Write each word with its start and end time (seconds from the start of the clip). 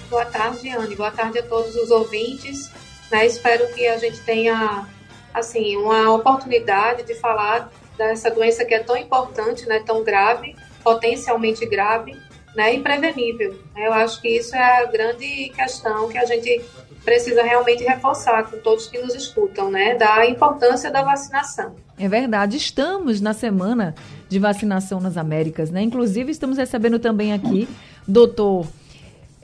Boa 0.08 0.24
tarde, 0.24 0.70
Anne. 0.70 0.94
Boa 0.94 1.10
tarde 1.10 1.40
a 1.40 1.42
todos 1.42 1.74
os 1.74 1.90
ouvintes. 1.90 2.70
Né? 3.10 3.26
Espero 3.26 3.66
que 3.74 3.88
a 3.88 3.98
gente 3.98 4.20
tenha 4.20 4.86
assim 5.34 5.76
uma 5.76 6.12
oportunidade 6.12 7.02
de 7.02 7.16
falar 7.16 7.72
dessa 7.98 8.30
doença 8.30 8.64
que 8.64 8.72
é 8.72 8.78
tão 8.78 8.96
importante, 8.96 9.66
né, 9.66 9.82
tão 9.84 10.04
grave 10.04 10.54
potencialmente 10.88 11.66
grave 11.66 12.16
né, 12.56 12.74
e 12.74 12.80
prevenível. 12.80 13.54
Eu 13.76 13.92
acho 13.92 14.22
que 14.22 14.28
isso 14.28 14.56
é 14.56 14.82
a 14.82 14.86
grande 14.86 15.52
questão 15.54 16.08
que 16.08 16.16
a 16.16 16.24
gente 16.24 16.62
precisa 17.04 17.42
realmente 17.42 17.84
reforçar 17.84 18.50
com 18.50 18.56
todos 18.58 18.86
que 18.86 18.98
nos 18.98 19.14
escutam, 19.14 19.70
né, 19.70 19.96
da 19.96 20.26
importância 20.26 20.90
da 20.90 21.02
vacinação. 21.02 21.76
É 21.98 22.08
verdade, 22.08 22.56
estamos 22.56 23.20
na 23.20 23.34
semana 23.34 23.94
de 24.30 24.38
vacinação 24.38 24.98
nas 24.98 25.18
Américas, 25.18 25.70
né? 25.70 25.82
Inclusive 25.82 26.30
estamos 26.30 26.56
recebendo 26.56 26.98
também 26.98 27.32
aqui 27.32 27.68
doutor 28.06 28.66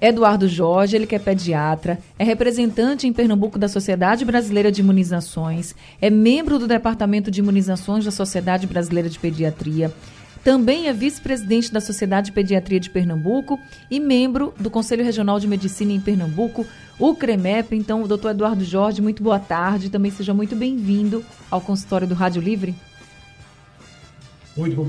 Eduardo 0.00 0.46
Jorge, 0.46 0.96
ele 0.96 1.06
que 1.06 1.14
é 1.14 1.18
pediatra, 1.18 1.98
é 2.18 2.24
representante 2.24 3.06
em 3.06 3.12
Pernambuco 3.12 3.58
da 3.58 3.68
Sociedade 3.68 4.24
Brasileira 4.24 4.70
de 4.70 4.80
Imunizações, 4.80 5.74
é 6.00 6.10
membro 6.10 6.58
do 6.58 6.66
Departamento 6.66 7.30
de 7.30 7.40
Imunizações 7.40 8.04
da 8.04 8.10
Sociedade 8.10 8.66
Brasileira 8.66 9.08
de 9.08 9.18
Pediatria, 9.18 9.92
também 10.44 10.88
é 10.88 10.92
vice-presidente 10.92 11.72
da 11.72 11.80
Sociedade 11.80 12.26
de 12.26 12.32
Pediatria 12.32 12.78
de 12.78 12.90
Pernambuco 12.90 13.58
e 13.90 13.98
membro 13.98 14.52
do 14.60 14.70
Conselho 14.70 15.02
Regional 15.02 15.40
de 15.40 15.48
Medicina 15.48 15.90
em 15.90 16.00
Pernambuco, 16.00 16.66
o 17.00 17.14
CREMEP. 17.14 17.74
Então, 17.74 18.06
doutor 18.06 18.32
Eduardo 18.32 18.62
Jorge, 18.62 19.00
muito 19.00 19.22
boa 19.22 19.38
tarde. 19.38 19.88
Também 19.88 20.10
seja 20.10 20.34
muito 20.34 20.54
bem-vindo 20.54 21.24
ao 21.50 21.62
consultório 21.62 22.06
do 22.06 22.14
Rádio 22.14 22.42
Livre. 22.42 22.74
Muito 24.54 24.86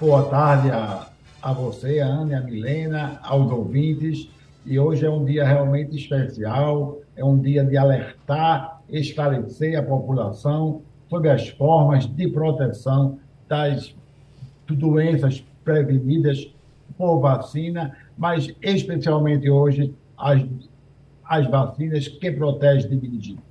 boa 0.00 0.24
tarde 0.24 0.72
a, 0.72 1.06
a 1.40 1.52
você, 1.52 2.00
a 2.00 2.06
Ana, 2.06 2.38
a 2.38 2.40
Milena, 2.40 3.20
aos 3.22 3.48
ouvintes. 3.48 4.28
E 4.66 4.76
hoje 4.76 5.06
é 5.06 5.10
um 5.10 5.24
dia 5.24 5.46
realmente 5.46 5.96
especial, 5.96 6.98
é 7.14 7.24
um 7.24 7.38
dia 7.38 7.64
de 7.64 7.76
alertar, 7.76 8.82
esclarecer 8.88 9.78
a 9.78 9.82
população 9.84 10.82
sobre 11.08 11.30
as 11.30 11.48
formas 11.48 12.06
de 12.06 12.26
proteção 12.28 13.20
das 13.48 13.94
doenças 14.68 15.44
prevenidas 15.64 16.52
por 16.96 17.20
vacina, 17.20 17.96
mas 18.16 18.48
especialmente 18.60 19.48
hoje 19.48 19.94
as, 20.16 20.42
as 21.24 21.46
vacinas 21.48 22.08
que 22.08 22.30
protegem 22.30 22.90
de 22.90 22.96
meningite. 22.96 23.42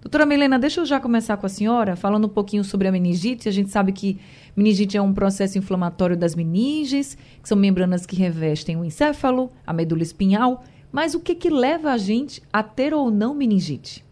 Doutora 0.00 0.26
Milena, 0.26 0.58
deixa 0.58 0.80
eu 0.80 0.84
já 0.84 0.98
começar 0.98 1.36
com 1.36 1.46
a 1.46 1.48
senhora, 1.48 1.94
falando 1.94 2.24
um 2.24 2.28
pouquinho 2.28 2.64
sobre 2.64 2.88
a 2.88 2.92
meningite. 2.92 3.48
A 3.48 3.52
gente 3.52 3.70
sabe 3.70 3.92
que 3.92 4.18
meningite 4.56 4.96
é 4.96 5.00
um 5.00 5.14
processo 5.14 5.56
inflamatório 5.56 6.16
das 6.16 6.34
meninges, 6.34 7.16
que 7.40 7.48
são 7.48 7.56
membranas 7.56 8.04
que 8.04 8.16
revestem 8.16 8.76
o 8.76 8.84
encéfalo, 8.84 9.52
a 9.64 9.72
medula 9.72 10.02
espinhal. 10.02 10.64
Mas 10.90 11.14
o 11.14 11.20
que, 11.20 11.32
que 11.32 11.48
leva 11.48 11.92
a 11.92 11.96
gente 11.96 12.42
a 12.52 12.60
ter 12.60 12.92
ou 12.92 13.08
não 13.08 13.32
meningite? 13.32 14.04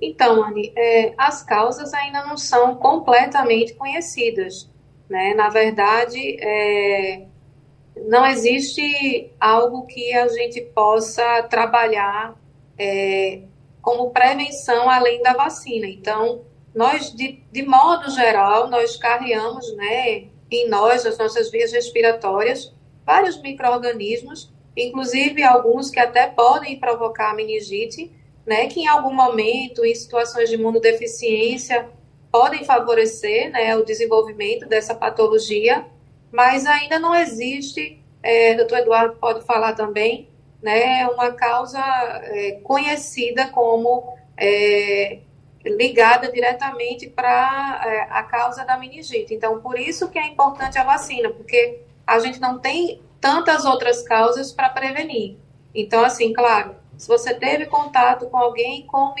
Então, 0.00 0.42
Anne, 0.42 0.72
é, 0.76 1.12
as 1.18 1.42
causas 1.42 1.92
ainda 1.92 2.24
não 2.24 2.36
são 2.36 2.76
completamente 2.76 3.74
conhecidas. 3.74 4.68
Né? 5.08 5.34
Na 5.34 5.48
verdade, 5.48 6.38
é, 6.40 7.26
não 8.06 8.26
existe 8.26 9.30
algo 9.38 9.86
que 9.86 10.12
a 10.14 10.28
gente 10.28 10.60
possa 10.60 11.42
trabalhar 11.44 12.34
é, 12.78 13.42
como 13.82 14.10
prevenção 14.10 14.88
além 14.88 15.22
da 15.22 15.34
vacina. 15.34 15.86
Então, 15.86 16.42
nós, 16.74 17.12
de, 17.14 17.42
de 17.50 17.62
modo 17.62 18.10
geral, 18.10 18.68
nós 18.68 18.96
carregamos 18.96 19.74
né, 19.76 20.28
em 20.50 20.68
nós, 20.68 21.04
nas 21.04 21.18
nossas 21.18 21.50
vias 21.50 21.72
respiratórias, 21.72 22.72
vários 23.04 23.40
micro-organismos, 23.40 24.52
inclusive 24.76 25.42
alguns 25.42 25.90
que 25.90 25.98
até 25.98 26.28
podem 26.28 26.78
provocar 26.78 27.34
meningite, 27.34 28.12
né, 28.50 28.66
que 28.66 28.80
em 28.80 28.88
algum 28.88 29.14
momento, 29.14 29.84
em 29.84 29.94
situações 29.94 30.48
de 30.48 30.56
imunodeficiência, 30.56 31.88
podem 32.32 32.64
favorecer 32.64 33.48
né, 33.52 33.76
o 33.76 33.84
desenvolvimento 33.84 34.66
dessa 34.66 34.92
patologia, 34.92 35.86
mas 36.32 36.66
ainda 36.66 36.98
não 36.98 37.14
existe, 37.14 38.02
é, 38.20 38.56
doutor 38.56 38.78
Eduardo 38.78 39.14
pode 39.20 39.44
falar 39.44 39.74
também, 39.74 40.28
né, 40.60 41.06
uma 41.06 41.30
causa 41.30 41.78
é, 41.78 42.58
conhecida 42.64 43.46
como 43.46 44.16
é, 44.36 45.20
ligada 45.64 46.28
diretamente 46.32 47.08
para 47.08 47.82
é, 47.86 48.00
a 48.10 48.24
causa 48.24 48.64
da 48.64 48.76
meningite. 48.76 49.32
Então, 49.32 49.60
por 49.60 49.78
isso 49.78 50.08
que 50.08 50.18
é 50.18 50.26
importante 50.26 50.76
a 50.76 50.82
vacina, 50.82 51.30
porque 51.30 51.82
a 52.04 52.18
gente 52.18 52.40
não 52.40 52.58
tem 52.58 53.00
tantas 53.20 53.64
outras 53.64 54.02
causas 54.02 54.50
para 54.50 54.68
prevenir. 54.70 55.36
Então, 55.72 56.04
assim, 56.04 56.32
claro, 56.32 56.79
se 57.00 57.08
você 57.08 57.32
teve 57.32 57.64
contato 57.64 58.28
com 58.28 58.36
alguém 58.36 58.84
com 58.84 59.14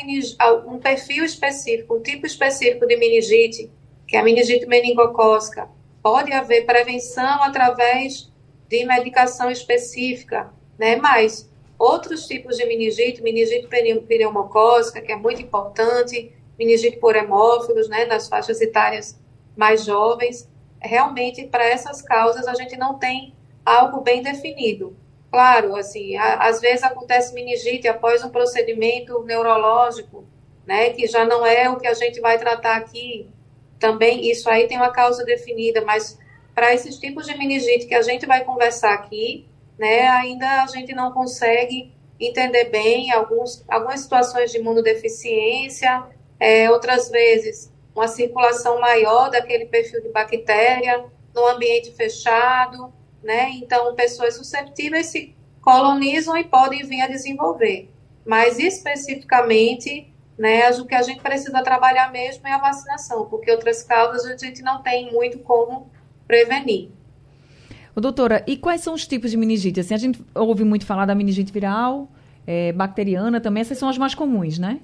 um 0.66 0.78
perfil 0.78 1.24
específico, 1.24 1.96
um 1.96 2.02
tipo 2.02 2.26
específico 2.26 2.86
de 2.86 2.94
meningite, 2.94 3.72
que 4.06 4.16
é 4.16 4.20
a 4.20 4.22
meningite 4.22 4.66
meningocócica, 4.66 5.66
pode 6.02 6.30
haver 6.30 6.66
prevenção 6.66 7.42
através 7.42 8.30
de 8.68 8.84
medicação 8.84 9.50
específica, 9.50 10.52
né? 10.78 10.96
Mas 10.96 11.50
outros 11.78 12.26
tipos 12.26 12.58
de 12.58 12.66
meningite, 12.66 13.22
meningite 13.22 13.66
pneumocócica, 14.06 15.00
que 15.00 15.12
é 15.12 15.16
muito 15.16 15.40
importante, 15.40 16.34
meningite 16.58 16.98
por 16.98 17.16
hemófilos, 17.16 17.88
né, 17.88 18.04
nas 18.04 18.28
faixas 18.28 18.60
etárias 18.60 19.18
mais 19.56 19.86
jovens, 19.86 20.46
realmente 20.78 21.46
para 21.46 21.64
essas 21.64 22.02
causas 22.02 22.46
a 22.46 22.52
gente 22.52 22.76
não 22.76 22.98
tem 22.98 23.34
algo 23.64 24.02
bem 24.02 24.22
definido. 24.22 24.94
Claro, 25.30 25.76
assim, 25.76 26.16
a, 26.16 26.48
às 26.48 26.60
vezes 26.60 26.82
acontece 26.82 27.32
meningite 27.32 27.86
após 27.86 28.24
um 28.24 28.30
procedimento 28.30 29.22
neurológico, 29.24 30.24
né, 30.66 30.90
que 30.90 31.06
já 31.06 31.24
não 31.24 31.46
é 31.46 31.68
o 31.70 31.76
que 31.78 31.86
a 31.86 31.94
gente 31.94 32.20
vai 32.20 32.38
tratar 32.38 32.76
aqui. 32.76 33.28
Também 33.78 34.28
isso 34.28 34.50
aí 34.50 34.66
tem 34.66 34.76
uma 34.76 34.92
causa 34.92 35.24
definida, 35.24 35.82
mas 35.82 36.18
para 36.54 36.74
esses 36.74 36.98
tipos 36.98 37.26
de 37.26 37.36
meningite 37.38 37.86
que 37.86 37.94
a 37.94 38.02
gente 38.02 38.26
vai 38.26 38.44
conversar 38.44 38.92
aqui, 38.92 39.48
né, 39.78 40.08
ainda 40.08 40.62
a 40.62 40.66
gente 40.66 40.92
não 40.94 41.12
consegue 41.12 41.92
entender 42.18 42.64
bem 42.64 43.12
alguns, 43.12 43.64
algumas 43.68 44.00
situações 44.00 44.50
de 44.50 44.58
imunodeficiência, 44.58 46.04
é, 46.38 46.70
outras 46.70 47.08
vezes 47.08 47.72
uma 47.94 48.08
circulação 48.08 48.80
maior 48.80 49.30
daquele 49.30 49.66
perfil 49.66 50.02
de 50.02 50.08
bactéria 50.08 51.04
no 51.34 51.46
ambiente 51.46 51.92
fechado, 51.92 52.92
né? 53.22 53.50
Então, 53.50 53.94
pessoas 53.94 54.36
susceptíveis 54.36 55.06
se 55.06 55.34
colonizam 55.60 56.36
e 56.36 56.44
podem 56.44 56.84
vir 56.86 57.02
a 57.02 57.08
desenvolver. 57.08 57.90
Mas 58.24 58.58
especificamente, 58.58 60.12
né, 60.38 60.70
o 60.70 60.86
que 60.86 60.94
a 60.94 61.02
gente 61.02 61.20
precisa 61.20 61.62
trabalhar 61.62 62.10
mesmo 62.10 62.46
é 62.46 62.52
a 62.52 62.58
vacinação, 62.58 63.26
porque 63.26 63.50
outras 63.50 63.82
causas 63.82 64.24
a 64.24 64.36
gente 64.36 64.62
não 64.62 64.82
tem 64.82 65.12
muito 65.12 65.38
como 65.40 65.90
prevenir. 66.26 66.90
Doutora, 67.96 68.42
e 68.46 68.56
quais 68.56 68.80
são 68.80 68.94
os 68.94 69.06
tipos 69.06 69.30
de 69.30 69.36
meningite? 69.36 69.80
Assim, 69.80 69.92
a 69.92 69.98
gente 69.98 70.24
ouve 70.34 70.64
muito 70.64 70.86
falar 70.86 71.04
da 71.04 71.14
meningite 71.14 71.52
viral, 71.52 72.08
é, 72.46 72.72
bacteriana 72.72 73.40
também, 73.40 73.60
essas 73.60 73.76
são 73.76 73.88
as 73.88 73.98
mais 73.98 74.14
comuns, 74.14 74.58
né? 74.58 74.80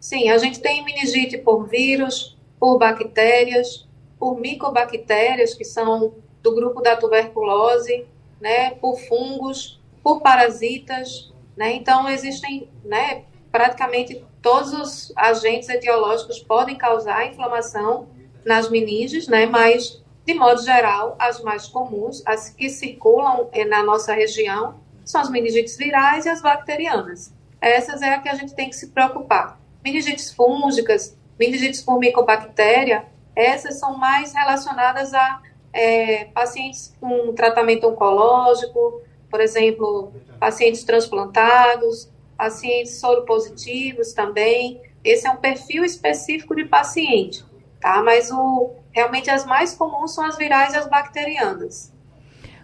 Sim, 0.00 0.28
a 0.30 0.38
gente 0.38 0.60
tem 0.60 0.84
meningite 0.84 1.38
por 1.38 1.68
vírus, 1.68 2.36
por 2.58 2.78
bactérias, 2.78 3.86
por 4.18 4.40
micobactérias, 4.40 5.54
que 5.54 5.64
são 5.64 6.14
do 6.44 6.54
grupo 6.54 6.82
da 6.82 6.94
tuberculose, 6.94 8.06
né, 8.38 8.72
por 8.72 8.98
fungos, 9.00 9.80
por 10.02 10.20
parasitas, 10.20 11.32
né? 11.56 11.72
Então 11.72 12.06
existem, 12.10 12.68
né, 12.84 13.24
praticamente 13.50 14.22
todos 14.42 14.74
os 14.74 15.12
agentes 15.16 15.70
etiológicos 15.70 16.40
podem 16.40 16.76
causar 16.76 17.26
inflamação 17.26 18.08
nas 18.44 18.68
meninges, 18.70 19.26
né? 19.26 19.46
Mas 19.46 20.04
de 20.26 20.34
modo 20.34 20.62
geral, 20.62 21.16
as 21.18 21.42
mais 21.42 21.66
comuns, 21.66 22.22
as 22.26 22.50
que 22.50 22.68
circulam 22.68 23.48
eh, 23.52 23.64
na 23.64 23.82
nossa 23.82 24.12
região, 24.12 24.80
são 25.02 25.22
as 25.22 25.30
meningites 25.30 25.76
virais 25.76 26.26
e 26.26 26.28
as 26.28 26.42
bacterianas. 26.42 27.32
Essas 27.58 28.02
é 28.02 28.12
a 28.12 28.18
que 28.20 28.28
a 28.28 28.34
gente 28.34 28.54
tem 28.54 28.68
que 28.68 28.76
se 28.76 28.88
preocupar. 28.88 29.58
Meningites 29.82 30.32
fúngicas, 30.32 31.16
meningites 31.38 31.82
por 31.82 31.98
micobactéria, 31.98 33.06
essas 33.34 33.78
são 33.78 33.96
mais 33.96 34.32
relacionadas 34.32 35.12
a 35.14 35.42
é, 35.74 36.26
pacientes 36.26 36.94
com 37.00 37.34
tratamento 37.34 37.88
oncológico, 37.88 39.02
por 39.28 39.40
exemplo, 39.40 40.12
pacientes 40.38 40.84
transplantados, 40.84 42.08
pacientes 42.38 43.00
soropositivos 43.00 44.12
também. 44.12 44.80
Esse 45.02 45.26
é 45.26 45.30
um 45.30 45.36
perfil 45.36 45.84
específico 45.84 46.54
de 46.54 46.64
paciente, 46.64 47.44
tá? 47.80 48.00
Mas 48.02 48.30
o, 48.30 48.70
realmente 48.92 49.28
as 49.28 49.44
mais 49.44 49.74
comuns 49.74 50.14
são 50.14 50.24
as 50.24 50.38
virais 50.38 50.72
e 50.72 50.76
as 50.76 50.88
bacterianas. 50.88 51.92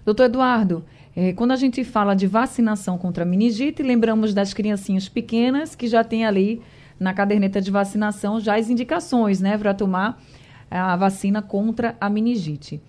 Doutor 0.04 0.24
Eduardo, 0.26 0.84
é, 1.14 1.32
quando 1.32 1.50
a 1.50 1.56
gente 1.56 1.82
fala 1.82 2.14
de 2.14 2.28
vacinação 2.28 2.96
contra 2.96 3.24
a 3.24 3.26
meningite, 3.26 3.82
lembramos 3.82 4.32
das 4.32 4.54
criancinhas 4.54 5.08
pequenas 5.08 5.74
que 5.74 5.88
já 5.88 6.04
tem 6.04 6.24
ali 6.24 6.62
na 6.98 7.12
caderneta 7.12 7.60
de 7.60 7.70
vacinação 7.70 8.38
já 8.38 8.56
as 8.56 8.70
indicações, 8.70 9.40
né, 9.40 9.58
para 9.58 9.74
tomar 9.74 10.22
a 10.70 10.94
vacina 10.96 11.42
contra 11.42 11.96
a 12.00 12.08
meningite. 12.08 12.80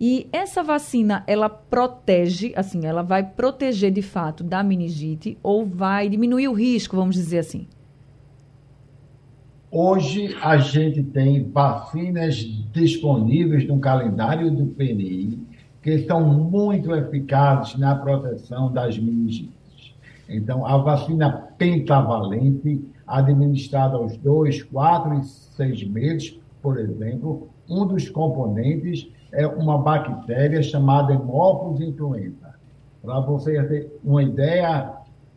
E 0.00 0.28
essa 0.32 0.62
vacina, 0.62 1.22
ela 1.26 1.48
protege, 1.48 2.52
assim, 2.56 2.84
ela 2.84 3.02
vai 3.02 3.22
proteger 3.22 3.92
de 3.92 4.02
fato 4.02 4.42
da 4.42 4.62
meningite 4.62 5.38
ou 5.42 5.64
vai 5.64 6.08
diminuir 6.08 6.48
o 6.48 6.52
risco, 6.52 6.96
vamos 6.96 7.14
dizer 7.14 7.38
assim? 7.38 7.66
Hoje 9.70 10.36
a 10.40 10.56
gente 10.56 11.02
tem 11.02 11.42
vacinas 11.50 12.36
disponíveis 12.72 13.66
no 13.66 13.78
calendário 13.78 14.50
do 14.50 14.66
PNI 14.66 15.38
que 15.82 15.98
são 16.06 16.32
muito 16.32 16.94
eficazes 16.94 17.76
na 17.76 17.94
proteção 17.94 18.72
das 18.72 18.98
meningites. 18.98 19.94
Então, 20.28 20.64
a 20.64 20.78
vacina 20.78 21.30
pentavalente, 21.58 22.82
administrada 23.06 23.96
aos 23.96 24.16
dois, 24.16 24.62
quatro 24.62 25.18
e 25.18 25.24
seis 25.24 25.84
meses, 25.86 26.40
por 26.62 26.78
exemplo, 26.78 27.48
um 27.68 27.86
dos 27.86 28.08
componentes 28.08 29.06
é 29.34 29.46
uma 29.46 29.78
bactéria 29.78 30.62
chamada 30.62 31.12
Haemophilus 31.12 31.80
influenza. 31.80 32.54
Para 33.02 33.20
você 33.20 33.62
ter 33.64 34.00
uma 34.02 34.22
ideia, 34.22 34.92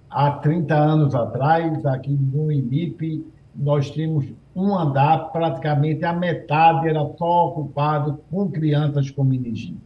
há 0.10 0.32
30 0.32 0.76
anos 0.76 1.16
atrás, 1.16 1.86
aqui 1.86 2.12
no 2.12 2.52
INIP, 2.52 3.26
nós 3.56 3.90
tínhamos 3.90 4.26
um 4.56 4.76
andar, 4.76 5.32
praticamente 5.32 6.06
a 6.06 6.14
metade 6.14 6.88
era 6.88 7.04
só 7.18 7.48
ocupado 7.48 8.20
com 8.30 8.50
crianças 8.50 9.10
com 9.12 9.24
meningite. 9.24 9.78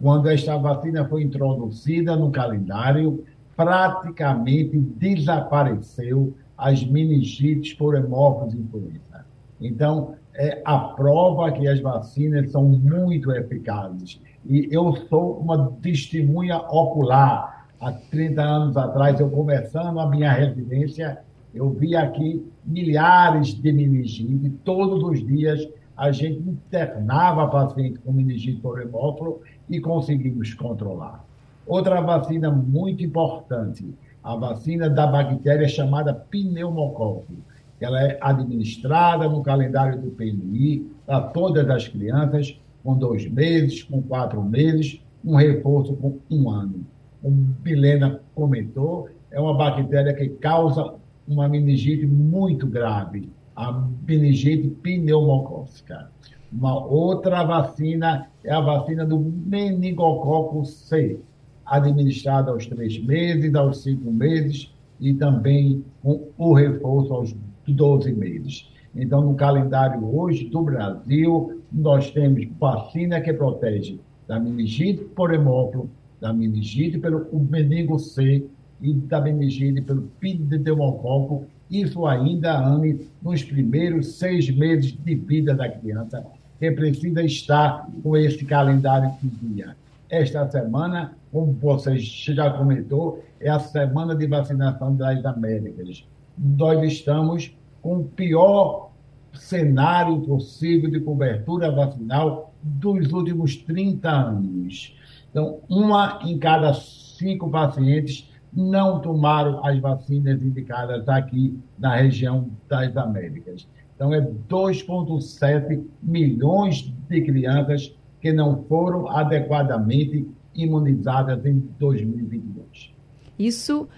Quando 0.00 0.28
esta 0.28 0.56
vacina 0.56 1.04
foi 1.04 1.22
introduzida 1.22 2.16
no 2.16 2.30
calendário, 2.30 3.24
praticamente 3.56 4.78
desapareceu 4.78 6.34
as 6.56 6.82
meningites 6.84 7.74
por 7.74 7.94
hemófilos 7.94 8.54
influenza. 8.54 9.24
Então, 9.60 10.14
é 10.34 10.62
a 10.64 10.78
prova 10.78 11.52
que 11.52 11.66
as 11.68 11.80
vacinas 11.80 12.50
são 12.50 12.64
muito 12.64 13.30
eficazes. 13.32 14.20
E 14.46 14.68
eu 14.70 14.96
sou 15.08 15.38
uma 15.38 15.72
testemunha 15.82 16.58
ocular. 16.58 17.68
Há 17.80 17.92
30 17.92 18.42
anos 18.42 18.76
atrás, 18.76 19.18
eu 19.18 19.28
começando 19.28 19.98
a 19.98 20.08
minha 20.08 20.32
residência, 20.32 21.18
eu 21.52 21.70
vi 21.70 21.96
aqui 21.96 22.46
milhares 22.64 23.48
de 23.48 23.72
meningite. 23.72 24.50
Todos 24.64 25.02
os 25.02 25.26
dias 25.26 25.68
a 25.96 26.10
gente 26.10 26.48
internava 26.48 27.48
paciente 27.48 27.98
com 27.98 28.12
meningite 28.12 28.60
por 28.60 28.80
hemófilo 28.80 29.40
e 29.68 29.80
conseguimos 29.80 30.54
controlar. 30.54 31.24
Outra 31.66 32.00
vacina 32.00 32.50
muito 32.50 33.04
importante, 33.04 33.94
a 34.22 34.34
vacina 34.34 34.88
da 34.88 35.06
bactéria 35.06 35.68
chamada 35.68 36.14
pneumococo. 36.14 37.34
Ela 37.82 38.02
é 38.02 38.18
administrada 38.20 39.28
no 39.28 39.42
calendário 39.42 40.00
do 40.00 40.10
PNI 40.10 40.86
para 41.04 41.20
todas 41.20 41.68
as 41.68 41.88
crianças 41.88 42.58
com 42.82 42.96
dois 42.96 43.28
meses, 43.30 43.82
com 43.82 44.02
quatro 44.02 44.42
meses, 44.42 45.00
um 45.24 45.36
reforço 45.36 45.94
com 45.96 46.18
um 46.30 46.50
ano. 46.50 46.84
Como 47.22 47.56
Milena 47.64 48.20
comentou, 48.34 49.08
é 49.30 49.40
uma 49.40 49.56
bactéria 49.56 50.12
que 50.12 50.28
causa 50.28 50.94
uma 51.26 51.48
meningite 51.48 52.06
muito 52.06 52.66
grave, 52.66 53.30
a 53.54 53.86
meningite 54.06 54.68
pneumocócica. 54.82 56.10
Uma 56.52 56.84
outra 56.84 57.44
vacina 57.44 58.28
é 58.44 58.52
a 58.52 58.60
vacina 58.60 59.06
do 59.06 59.18
meningococo 59.18 60.64
C, 60.64 61.18
administrada 61.64 62.50
aos 62.50 62.66
três 62.66 63.02
meses, 63.02 63.54
aos 63.54 63.82
cinco 63.82 64.10
meses 64.10 64.74
e 65.00 65.14
também 65.14 65.84
com 66.02 66.28
o 66.36 66.52
reforço 66.52 67.12
aos 67.14 67.34
12 67.66 68.12
meses. 68.12 68.70
Então, 68.94 69.22
no 69.22 69.34
calendário 69.34 70.04
hoje 70.14 70.46
do 70.46 70.62
Brasil, 70.62 71.62
nós 71.72 72.10
temos 72.10 72.46
vacina 72.58 73.20
que 73.20 73.32
protege 73.32 73.98
da 74.28 74.38
meningite 74.38 75.04
por 75.04 75.32
hemófilo, 75.32 75.90
da 76.20 76.32
meningite 76.32 76.98
pelo 76.98 77.26
meningo 77.50 77.98
C 77.98 78.46
e 78.80 78.92
da 78.92 79.20
meningite 79.20 79.80
pelo 79.80 80.02
pneumococo, 80.20 81.46
isso 81.72 82.06
ainda, 82.06 82.58
Anne, 82.58 83.08
nos 83.22 83.42
primeiros 83.42 84.18
seis 84.18 84.50
meses 84.50 84.92
de 84.92 85.14
vida 85.14 85.54
da 85.54 85.70
criança, 85.70 86.22
que 86.58 86.70
precisa 86.70 87.22
estar 87.22 87.88
com 88.02 88.14
esse 88.14 88.44
calendário 88.44 89.10
em 89.24 89.54
dia. 89.54 89.74
Esta 90.10 90.46
semana, 90.50 91.16
como 91.32 91.52
você 91.52 91.98
já 91.98 92.50
comentou, 92.50 93.24
é 93.40 93.48
a 93.48 93.58
semana 93.58 94.14
de 94.14 94.26
vacinação 94.26 94.94
das 94.94 95.24
Américas. 95.24 96.06
Nós 96.36 96.82
estamos 96.92 97.56
com 97.82 97.98
o 97.98 98.04
pior 98.04 98.92
cenário 99.34 100.20
possível 100.20 100.90
de 100.90 101.00
cobertura 101.00 101.70
vacinal 101.70 102.54
dos 102.62 103.12
últimos 103.12 103.56
30 103.56 104.08
anos. 104.08 104.96
Então, 105.30 105.60
uma 105.68 106.20
em 106.24 106.38
cada 106.38 106.72
cinco 106.74 107.50
pacientes 107.50 108.30
não 108.52 109.00
tomaram 109.00 109.64
as 109.64 109.78
vacinas 109.80 110.40
indicadas 110.42 111.08
aqui 111.08 111.58
na 111.78 111.96
região 111.96 112.50
das 112.68 112.96
Américas. 112.96 113.66
Então, 113.96 114.12
é 114.12 114.20
2,7 114.20 115.82
milhões 116.02 116.92
de 117.08 117.22
crianças 117.22 117.94
que 118.20 118.32
não 118.32 118.62
foram 118.64 119.08
adequadamente 119.08 120.28
imunizadas 120.54 121.44
em 121.46 121.58
2022. 121.78 122.92
Isso 123.38 123.88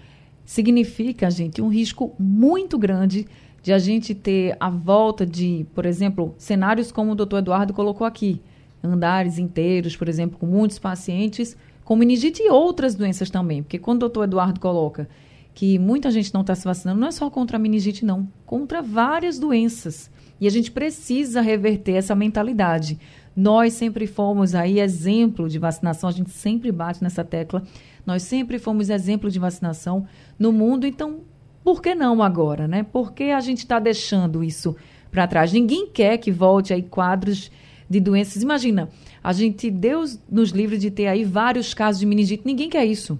significa, 0.45 1.29
gente, 1.29 1.61
um 1.61 1.67
risco 1.67 2.15
muito 2.17 2.77
grande 2.77 3.27
de 3.65 3.73
a 3.73 3.79
gente 3.79 4.13
ter 4.13 4.55
a 4.59 4.69
volta 4.69 5.25
de, 5.25 5.65
por 5.73 5.87
exemplo, 5.87 6.35
cenários 6.37 6.91
como 6.91 7.13
o 7.13 7.15
doutor 7.15 7.39
Eduardo 7.39 7.73
colocou 7.73 8.05
aqui, 8.05 8.39
andares 8.83 9.39
inteiros, 9.39 9.95
por 9.95 10.07
exemplo, 10.07 10.37
com 10.37 10.45
muitos 10.45 10.77
pacientes 10.77 11.57
com 11.83 11.95
meningite 11.95 12.43
e 12.43 12.49
outras 12.51 12.93
doenças 12.93 13.27
também. 13.31 13.63
Porque 13.63 13.79
quando 13.79 13.97
o 13.97 13.99
doutor 14.01 14.25
Eduardo 14.25 14.59
coloca 14.59 15.09
que 15.51 15.79
muita 15.79 16.11
gente 16.11 16.31
não 16.31 16.41
está 16.41 16.53
se 16.53 16.63
vacinando, 16.63 17.01
não 17.01 17.07
é 17.07 17.11
só 17.11 17.27
contra 17.27 17.57
a 17.57 17.59
meningite, 17.59 18.05
não. 18.05 18.27
Contra 18.45 18.83
várias 18.83 19.39
doenças. 19.39 20.11
E 20.39 20.45
a 20.45 20.51
gente 20.51 20.69
precisa 20.69 21.41
reverter 21.41 21.93
essa 21.93 22.13
mentalidade. 22.13 22.99
Nós 23.35 23.73
sempre 23.73 24.05
fomos 24.05 24.53
aí 24.53 24.79
exemplo 24.79 25.49
de 25.49 25.57
vacinação, 25.57 26.07
a 26.07 26.13
gente 26.13 26.29
sempre 26.29 26.71
bate 26.71 27.01
nessa 27.01 27.23
tecla 27.23 27.63
Nós 28.05 28.21
sempre 28.21 28.59
fomos 28.59 28.91
exemplo 28.91 29.31
de 29.31 29.39
vacinação 29.39 30.05
no 30.37 30.51
mundo, 30.51 30.85
então 30.85 31.21
por 31.65 31.81
que 31.81 31.95
não 31.95 32.21
agora, 32.21 32.67
né? 32.67 32.83
Por 32.83 33.11
que 33.11 33.31
a 33.31 33.39
gente 33.39 33.57
está 33.57 33.79
deixando 33.79 34.43
isso 34.43 34.75
para 35.09 35.25
trás? 35.25 35.51
Ninguém 35.51 35.87
quer 35.87 36.19
que 36.19 36.31
volte 36.31 36.71
aí 36.71 36.83
quadros 36.83 37.51
de 37.89 37.99
doenças. 37.99 38.43
Imagina, 38.43 38.87
a 39.23 39.33
gente, 39.33 39.71
Deus 39.71 40.19
nos 40.29 40.51
livre 40.51 40.77
de 40.77 40.91
ter 40.91 41.07
aí 41.07 41.23
vários 41.23 41.73
casos 41.73 41.99
de 41.99 42.05
meningite. 42.05 42.43
Ninguém 42.45 42.69
quer 42.69 42.85
isso. 42.85 43.19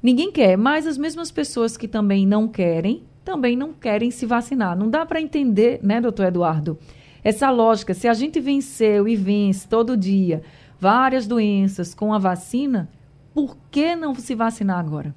Ninguém 0.00 0.30
quer, 0.30 0.56
mas 0.56 0.86
as 0.86 0.96
mesmas 0.96 1.32
pessoas 1.32 1.76
que 1.76 1.88
também 1.88 2.24
não 2.24 2.46
querem, 2.46 3.02
também 3.24 3.56
não 3.56 3.72
querem 3.72 4.12
se 4.12 4.26
vacinar. 4.26 4.78
Não 4.78 4.88
dá 4.88 5.04
para 5.04 5.20
entender, 5.20 5.80
né, 5.82 6.00
doutor 6.00 6.26
Eduardo? 6.26 6.78
Essa 7.24 7.50
lógica, 7.50 7.94
se 7.94 8.06
a 8.06 8.14
gente 8.14 8.38
venceu 8.38 9.08
e 9.08 9.16
vence 9.16 9.66
todo 9.66 9.96
dia 9.96 10.44
várias 10.78 11.26
doenças 11.26 11.94
com 11.94 12.14
a 12.14 12.18
vacina, 12.18 12.88
por 13.34 13.56
que 13.72 13.96
não 13.96 14.14
se 14.14 14.36
vacinar 14.36 14.78
agora? 14.78 15.12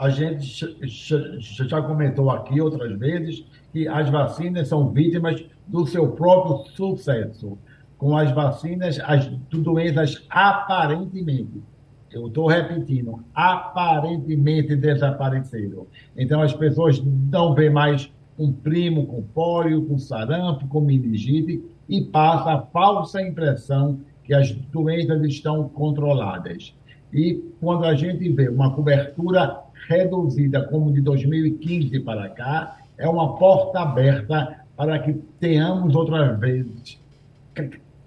A 0.00 0.08
gente 0.08 0.66
já 0.86 1.82
comentou 1.82 2.30
aqui 2.30 2.58
outras 2.58 2.98
vezes 2.98 3.44
que 3.70 3.86
as 3.86 4.08
vacinas 4.08 4.66
são 4.66 4.88
vítimas 4.88 5.44
do 5.66 5.86
seu 5.86 6.12
próprio 6.12 6.72
sucesso 6.74 7.58
com 7.98 8.16
as 8.16 8.32
vacinas, 8.32 8.98
as 9.04 9.26
doenças 9.26 10.24
aparentemente, 10.30 11.62
eu 12.10 12.28
estou 12.28 12.46
repetindo, 12.46 13.22
aparentemente 13.34 14.74
desapareceram. 14.74 15.86
Então 16.16 16.40
as 16.40 16.54
pessoas 16.54 16.98
não 17.04 17.54
vêem 17.54 17.68
mais 17.68 18.10
um 18.38 18.50
primo 18.50 19.06
com 19.06 19.22
pólio, 19.22 19.84
com 19.84 19.98
sarampo, 19.98 20.66
com 20.66 20.80
meningite 20.80 21.62
e 21.86 22.00
passa 22.00 22.54
a 22.54 22.62
falsa 22.62 23.20
impressão 23.20 24.00
que 24.24 24.32
as 24.32 24.50
doenças 24.50 25.22
estão 25.24 25.68
controladas. 25.68 26.74
E 27.12 27.44
quando 27.60 27.84
a 27.84 27.94
gente 27.94 28.30
vê 28.30 28.48
uma 28.48 28.72
cobertura 28.72 29.60
reduzida 29.88 30.64
como 30.68 30.92
de 30.92 31.00
2015 31.00 32.00
para 32.00 32.28
cá, 32.30 32.78
é 32.98 33.08
uma 33.08 33.36
porta 33.36 33.80
aberta 33.80 34.60
para 34.76 34.98
que 34.98 35.12
tenhamos 35.38 35.94
outras 35.94 36.38
vezes 36.38 36.98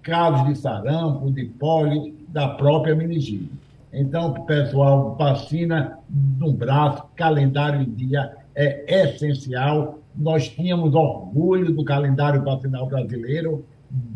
casos 0.01 0.48
de 0.48 0.56
sarampo, 0.58 1.32
de 1.32 1.46
pólio, 1.46 2.13
da 2.27 2.50
própria 2.50 2.96
meningite. 2.96 3.51
Então, 3.92 4.34
pessoal, 4.46 5.15
vacina 5.15 6.00
no 6.10 6.51
braço, 6.51 7.03
calendário 7.15 7.82
em 7.82 7.92
dia 7.92 8.36
é 8.56 9.03
essencial. 9.03 10.00
Nós 10.15 10.50
tínhamos 10.50 10.94
orgulho 10.96 11.74
do 11.74 11.86
calendário 11.86 12.44
vacinal 12.44 12.88
brasileiro. 12.88 13.65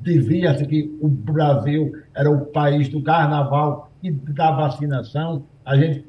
Dizia-se 0.01 0.65
que 0.65 0.97
o 0.99 1.07
Brasil 1.07 1.93
era 2.15 2.29
o 2.29 2.45
país 2.47 2.89
do 2.89 3.01
carnaval 3.01 3.91
e 4.01 4.09
da 4.11 4.51
vacinação. 4.51 5.43
A 5.63 5.77
gente 5.77 6.05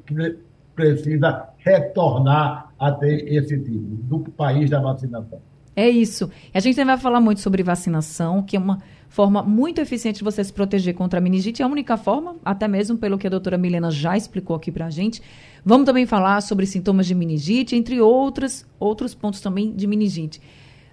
precisa 0.79 1.49
retornar 1.57 2.71
a 2.79 2.91
ter 2.93 3.27
esse 3.27 3.59
tipo, 3.59 3.79
do 3.79 4.19
país 4.31 4.69
da 4.69 4.79
vacinação. 4.79 5.41
É 5.75 5.89
isso. 5.89 6.29
A 6.53 6.59
gente 6.59 6.75
também 6.75 6.95
vai 6.95 6.97
falar 6.97 7.19
muito 7.19 7.41
sobre 7.41 7.61
vacinação, 7.63 8.41
que 8.41 8.55
é 8.55 8.59
uma 8.59 8.79
forma 9.09 9.43
muito 9.43 9.81
eficiente 9.81 10.19
de 10.19 10.23
você 10.23 10.43
se 10.43 10.53
proteger 10.53 10.93
contra 10.93 11.19
a 11.19 11.21
meningite. 11.21 11.61
É 11.61 11.65
a 11.65 11.67
única 11.67 11.97
forma, 11.97 12.37
até 12.43 12.67
mesmo 12.67 12.97
pelo 12.97 13.17
que 13.17 13.27
a 13.27 13.29
doutora 13.29 13.57
Milena 13.57 13.91
já 13.91 14.15
explicou 14.15 14.55
aqui 14.55 14.71
para 14.71 14.85
a 14.85 14.89
gente. 14.89 15.21
Vamos 15.65 15.85
também 15.85 16.05
falar 16.05 16.41
sobre 16.41 16.65
sintomas 16.65 17.05
de 17.05 17.15
meningite, 17.15 17.75
entre 17.75 17.99
outros, 17.99 18.65
outros 18.79 19.13
pontos 19.13 19.41
também 19.41 19.73
de 19.73 19.85
meningite. 19.87 20.41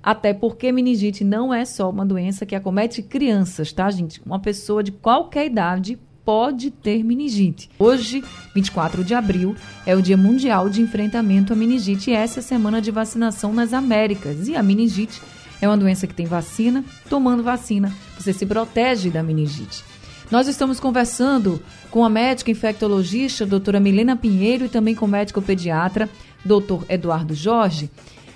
Até 0.02 0.32
porque 0.32 0.70
meningite 0.70 1.24
não 1.24 1.52
é 1.52 1.64
só 1.64 1.90
uma 1.90 2.06
doença 2.06 2.46
que 2.46 2.54
acomete 2.54 3.02
crianças, 3.02 3.72
tá, 3.72 3.90
gente? 3.90 4.20
Uma 4.24 4.38
pessoa 4.38 4.82
de 4.82 4.92
qualquer 4.92 5.46
idade 5.46 5.98
pode 6.26 6.72
ter 6.72 7.04
meningite. 7.04 7.70
Hoje, 7.78 8.24
24 8.52 9.04
de 9.04 9.14
abril, 9.14 9.54
é 9.86 9.94
o 9.94 10.02
Dia 10.02 10.16
Mundial 10.16 10.68
de 10.68 10.82
Enfrentamento 10.82 11.52
à 11.52 11.56
Meningite 11.56 12.10
e 12.10 12.14
essa 12.14 12.40
é 12.40 12.42
a 12.42 12.42
semana 12.42 12.82
de 12.82 12.90
vacinação 12.90 13.52
nas 13.52 13.72
Américas. 13.72 14.48
E 14.48 14.56
a 14.56 14.62
meningite 14.62 15.22
é 15.62 15.68
uma 15.68 15.76
doença 15.76 16.04
que 16.04 16.14
tem 16.14 16.26
vacina. 16.26 16.84
Tomando 17.08 17.44
vacina, 17.44 17.94
você 18.18 18.32
se 18.32 18.44
protege 18.44 19.08
da 19.08 19.22
meningite. 19.22 19.84
Nós 20.28 20.48
estamos 20.48 20.80
conversando 20.80 21.62
com 21.92 22.04
a 22.04 22.08
médica 22.08 22.50
infectologista, 22.50 23.46
doutora 23.46 23.78
Milena 23.78 24.16
Pinheiro, 24.16 24.64
e 24.64 24.68
também 24.68 24.96
com 24.96 25.04
o 25.04 25.08
médico 25.08 25.40
pediatra, 25.40 26.10
doutor 26.44 26.84
Eduardo 26.88 27.32
Jorge. 27.34 27.88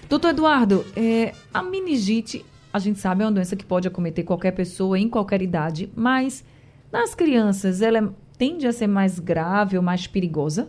Doutor 0.09 0.28
Eduardo, 0.28 0.87
é, 0.94 1.32
a 1.52 1.61
meningite, 1.61 2.44
a 2.73 2.78
gente 2.78 3.00
sabe, 3.00 3.25
é 3.25 3.26
uma 3.26 3.32
doença 3.32 3.56
que 3.56 3.64
pode 3.64 3.88
acometer 3.88 4.25
qualquer 4.25 4.52
pessoa 4.52 4.97
em 4.97 5.09
qualquer 5.09 5.42
idade, 5.42 5.90
mas 5.97 6.44
nas 6.92 7.14
crianças, 7.14 7.82
ela 7.82 7.99
é, 7.99 8.09
tende 8.37 8.66
a 8.66 8.73
ser 8.73 8.87
mais 8.87 9.18
grave 9.18 9.76
ou 9.76 9.82
mais 9.82 10.06
perigosa? 10.06 10.68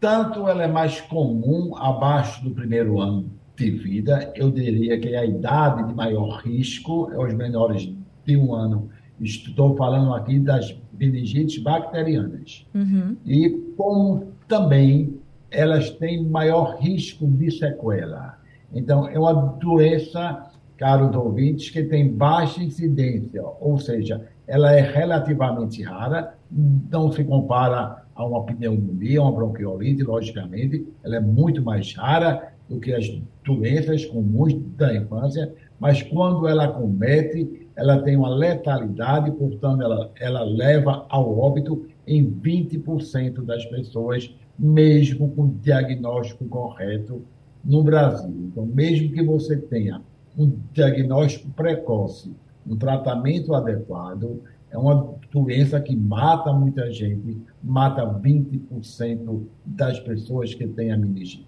Tanto 0.00 0.48
ela 0.48 0.64
é 0.64 0.68
mais 0.68 1.00
comum 1.00 1.74
abaixo 1.76 2.42
do 2.44 2.50
primeiro 2.50 3.00
ano 3.00 3.30
de 3.56 3.70
vida, 3.70 4.32
eu 4.36 4.50
diria 4.50 5.00
que 5.00 5.16
a 5.16 5.24
idade 5.24 5.88
de 5.88 5.94
maior 5.94 6.42
risco 6.42 7.10
é 7.12 7.18
os 7.18 7.32
menores 7.32 7.90
de 8.24 8.36
um 8.36 8.54
ano. 8.54 8.90
Estou 9.18 9.74
falando 9.76 10.14
aqui 10.14 10.38
das 10.38 10.76
meningites 10.92 11.62
bacterianas. 11.62 12.66
Uhum. 12.74 13.16
E 13.24 13.48
como 13.76 14.32
também 14.46 15.18
elas 15.50 15.90
têm 15.90 16.22
maior 16.28 16.76
risco 16.78 17.26
de 17.26 17.50
sequela. 17.50 18.38
Então, 18.72 19.08
é 19.08 19.18
uma 19.18 19.32
doença 19.32 20.45
caros 20.76 21.14
ouvintes, 21.14 21.70
que 21.70 21.82
tem 21.84 22.12
baixa 22.12 22.62
incidência, 22.62 23.42
ou 23.60 23.78
seja, 23.78 24.26
ela 24.46 24.72
é 24.72 24.80
relativamente 24.80 25.82
rara, 25.82 26.34
não 26.50 27.10
se 27.10 27.24
compara 27.24 28.04
a 28.14 28.24
uma 28.24 28.44
pneumonia, 28.44 29.22
uma 29.22 29.32
bronquiolite, 29.32 30.02
logicamente, 30.02 30.86
ela 31.04 31.16
é 31.16 31.20
muito 31.20 31.62
mais 31.62 31.94
rara 31.94 32.52
do 32.68 32.80
que 32.80 32.92
as 32.92 33.06
doenças 33.44 34.04
comuns 34.04 34.54
da 34.76 34.94
infância, 34.94 35.52
mas 35.78 36.02
quando 36.02 36.48
ela 36.48 36.68
comete, 36.68 37.68
ela 37.76 38.02
tem 38.02 38.16
uma 38.16 38.30
letalidade, 38.30 39.30
portanto, 39.32 39.82
ela, 39.82 40.10
ela 40.18 40.42
leva 40.44 41.06
ao 41.08 41.38
óbito 41.38 41.86
em 42.06 42.24
20% 42.30 43.44
das 43.44 43.64
pessoas, 43.66 44.34
mesmo 44.58 45.30
com 45.32 45.48
diagnóstico 45.60 46.46
correto 46.46 47.22
no 47.64 47.82
Brasil. 47.82 48.34
Então, 48.50 48.64
mesmo 48.64 49.12
que 49.12 49.22
você 49.22 49.56
tenha 49.56 50.00
um 50.36 50.58
diagnóstico 50.72 51.50
precoce, 51.50 52.34
um 52.66 52.76
tratamento 52.76 53.54
adequado, 53.54 54.42
é 54.70 54.76
uma 54.76 55.14
doença 55.32 55.80
que 55.80 55.96
mata 55.96 56.52
muita 56.52 56.90
gente, 56.92 57.38
mata 57.62 58.04
20% 58.04 59.42
das 59.64 60.00
pessoas 60.00 60.52
que 60.52 60.66
têm 60.66 60.92
a 60.92 60.96
meningite. 60.96 61.46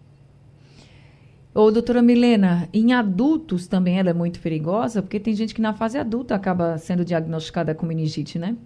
Ô, 1.54 1.70
doutora 1.70 2.00
Milena, 2.00 2.68
em 2.72 2.92
adultos 2.92 3.66
também 3.66 3.98
ela 3.98 4.10
é 4.10 4.14
muito 4.14 4.40
perigosa, 4.40 5.02
porque 5.02 5.18
tem 5.18 5.34
gente 5.34 5.54
que 5.54 5.60
na 5.60 5.74
fase 5.74 5.98
adulta 5.98 6.34
acaba 6.34 6.78
sendo 6.78 7.04
diagnosticada 7.04 7.74
com 7.74 7.84
meningite, 7.84 8.38
né? 8.38 8.56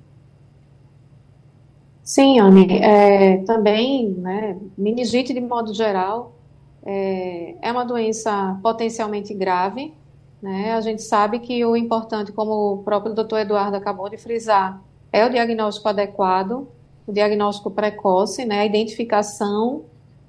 Sim, 2.02 2.40
Anne, 2.40 2.66
é, 2.78 3.38
também, 3.44 4.10
né, 4.10 4.58
meningite 4.76 5.32
de 5.32 5.40
modo 5.40 5.72
geral 5.72 6.36
é, 6.84 7.54
é 7.62 7.72
uma 7.72 7.84
doença 7.84 8.58
potencialmente 8.62 9.32
grave, 9.32 9.94
né? 10.42 10.72
A 10.72 10.80
gente 10.80 11.02
sabe 11.02 11.38
que 11.38 11.64
o 11.64 11.76
importante, 11.76 12.32
como 12.32 12.72
o 12.72 12.82
próprio 12.82 13.14
doutor 13.14 13.38
Eduardo 13.38 13.76
acabou 13.76 14.10
de 14.10 14.16
frisar, 14.16 14.82
é 15.12 15.24
o 15.24 15.30
diagnóstico 15.30 15.88
adequado, 15.88 16.66
o 17.06 17.12
diagnóstico 17.12 17.70
precoce, 17.70 18.44
né? 18.44 18.60
a 18.60 18.66
identificação 18.66 19.84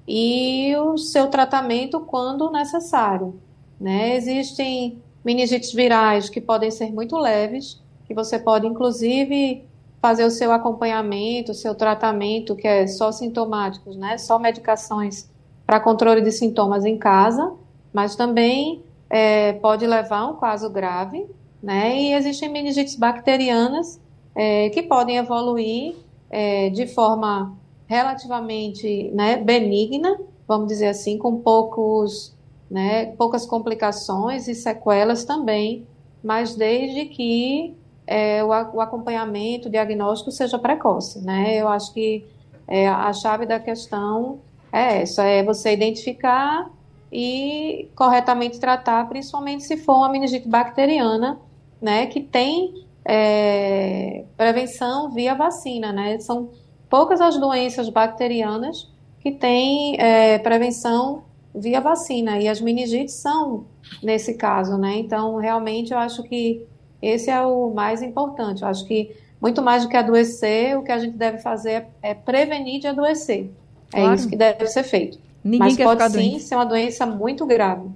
e 0.06 0.72
o 0.76 0.96
seu 0.96 1.26
tratamento 1.26 1.98
quando 2.00 2.50
necessário. 2.50 3.40
Né? 3.80 4.14
Existem 4.14 5.02
meningites 5.24 5.72
virais 5.72 6.28
que 6.28 6.40
podem 6.40 6.70
ser 6.70 6.92
muito 6.92 7.18
leves, 7.18 7.82
que 8.06 8.14
você 8.14 8.38
pode, 8.38 8.66
inclusive, 8.66 9.64
fazer 10.00 10.24
o 10.24 10.30
seu 10.30 10.52
acompanhamento, 10.52 11.52
o 11.52 11.54
seu 11.54 11.74
tratamento, 11.74 12.54
que 12.54 12.68
é 12.68 12.86
só 12.86 13.10
sintomáticos, 13.10 13.96
né? 13.96 14.16
só 14.18 14.38
medicações 14.38 15.28
para 15.66 15.80
controle 15.80 16.20
de 16.20 16.30
sintomas 16.30 16.84
em 16.84 16.98
casa, 16.98 17.52
mas 17.92 18.14
também 18.14 18.84
é, 19.14 19.52
pode 19.52 19.86
levar 19.86 20.18
a 20.18 20.26
um 20.26 20.34
caso 20.34 20.68
grave, 20.68 21.24
né? 21.62 21.96
E 21.96 22.14
existem 22.14 22.48
meningites 22.48 22.96
bacterianas 22.96 24.00
é, 24.34 24.70
que 24.70 24.82
podem 24.82 25.18
evoluir 25.18 25.94
é, 26.28 26.68
de 26.70 26.88
forma 26.88 27.56
relativamente 27.86 29.12
né, 29.14 29.36
benigna, 29.36 30.18
vamos 30.48 30.66
dizer 30.66 30.88
assim, 30.88 31.16
com 31.16 31.36
poucos, 31.36 32.34
né, 32.68 33.06
poucas 33.16 33.46
complicações 33.46 34.48
e 34.48 34.54
sequelas 34.54 35.24
também, 35.24 35.86
mas 36.20 36.56
desde 36.56 37.04
que 37.04 37.72
é, 38.08 38.42
o, 38.42 38.48
o, 38.48 38.80
acompanhamento, 38.80 39.68
o 39.68 39.70
diagnóstico 39.70 40.32
seja 40.32 40.58
precoce, 40.58 41.24
né? 41.24 41.54
Eu 41.54 41.68
acho 41.68 41.94
que 41.94 42.26
é, 42.66 42.88
a 42.88 43.12
chave 43.12 43.46
da 43.46 43.60
questão 43.60 44.40
é 44.72 45.02
essa, 45.02 45.22
é 45.22 45.44
você 45.44 45.72
identificar 45.72 46.68
e 47.16 47.88
corretamente 47.94 48.58
tratar, 48.58 49.08
principalmente 49.08 49.62
se 49.62 49.76
for 49.76 49.98
uma 49.98 50.08
meningite 50.08 50.48
bacteriana, 50.48 51.38
né, 51.80 52.06
que 52.06 52.20
tem 52.20 52.84
é, 53.04 54.24
prevenção 54.36 55.12
via 55.12 55.32
vacina, 55.32 55.92
né? 55.92 56.18
São 56.18 56.50
poucas 56.90 57.20
as 57.20 57.38
doenças 57.38 57.88
bacterianas 57.88 58.90
que 59.20 59.30
têm 59.30 59.96
é, 60.00 60.38
prevenção 60.38 61.22
via 61.54 61.80
vacina, 61.80 62.40
e 62.40 62.48
as 62.48 62.60
meningites 62.60 63.14
são 63.14 63.66
nesse 64.02 64.34
caso, 64.34 64.76
né? 64.76 64.96
Então, 64.96 65.36
realmente, 65.36 65.92
eu 65.92 65.98
acho 65.98 66.22
que 66.24 66.66
esse 67.00 67.30
é 67.30 67.40
o 67.42 67.72
mais 67.72 68.02
importante. 68.02 68.62
Eu 68.62 68.68
acho 68.68 68.84
que 68.86 69.14
muito 69.40 69.62
mais 69.62 69.84
do 69.84 69.88
que 69.88 69.96
adoecer, 69.96 70.76
o 70.76 70.82
que 70.82 70.90
a 70.90 70.98
gente 70.98 71.16
deve 71.16 71.38
fazer 71.38 71.86
é, 72.02 72.10
é 72.10 72.14
prevenir 72.14 72.80
de 72.80 72.88
adoecer. 72.88 73.50
É 73.92 73.98
claro. 73.98 74.10
É 74.10 74.14
isso 74.16 74.28
que 74.28 74.36
deve 74.36 74.66
ser 74.66 74.82
feito. 74.82 75.18
Ninguém 75.44 75.58
Mas 75.58 75.76
quer 75.76 75.84
pode 75.84 76.02
ficar 76.02 76.10
sim 76.10 76.30
doente. 76.30 76.40
ser 76.40 76.56
uma 76.56 76.64
doença 76.66 77.06
muito 77.06 77.46
grave. 77.46 77.88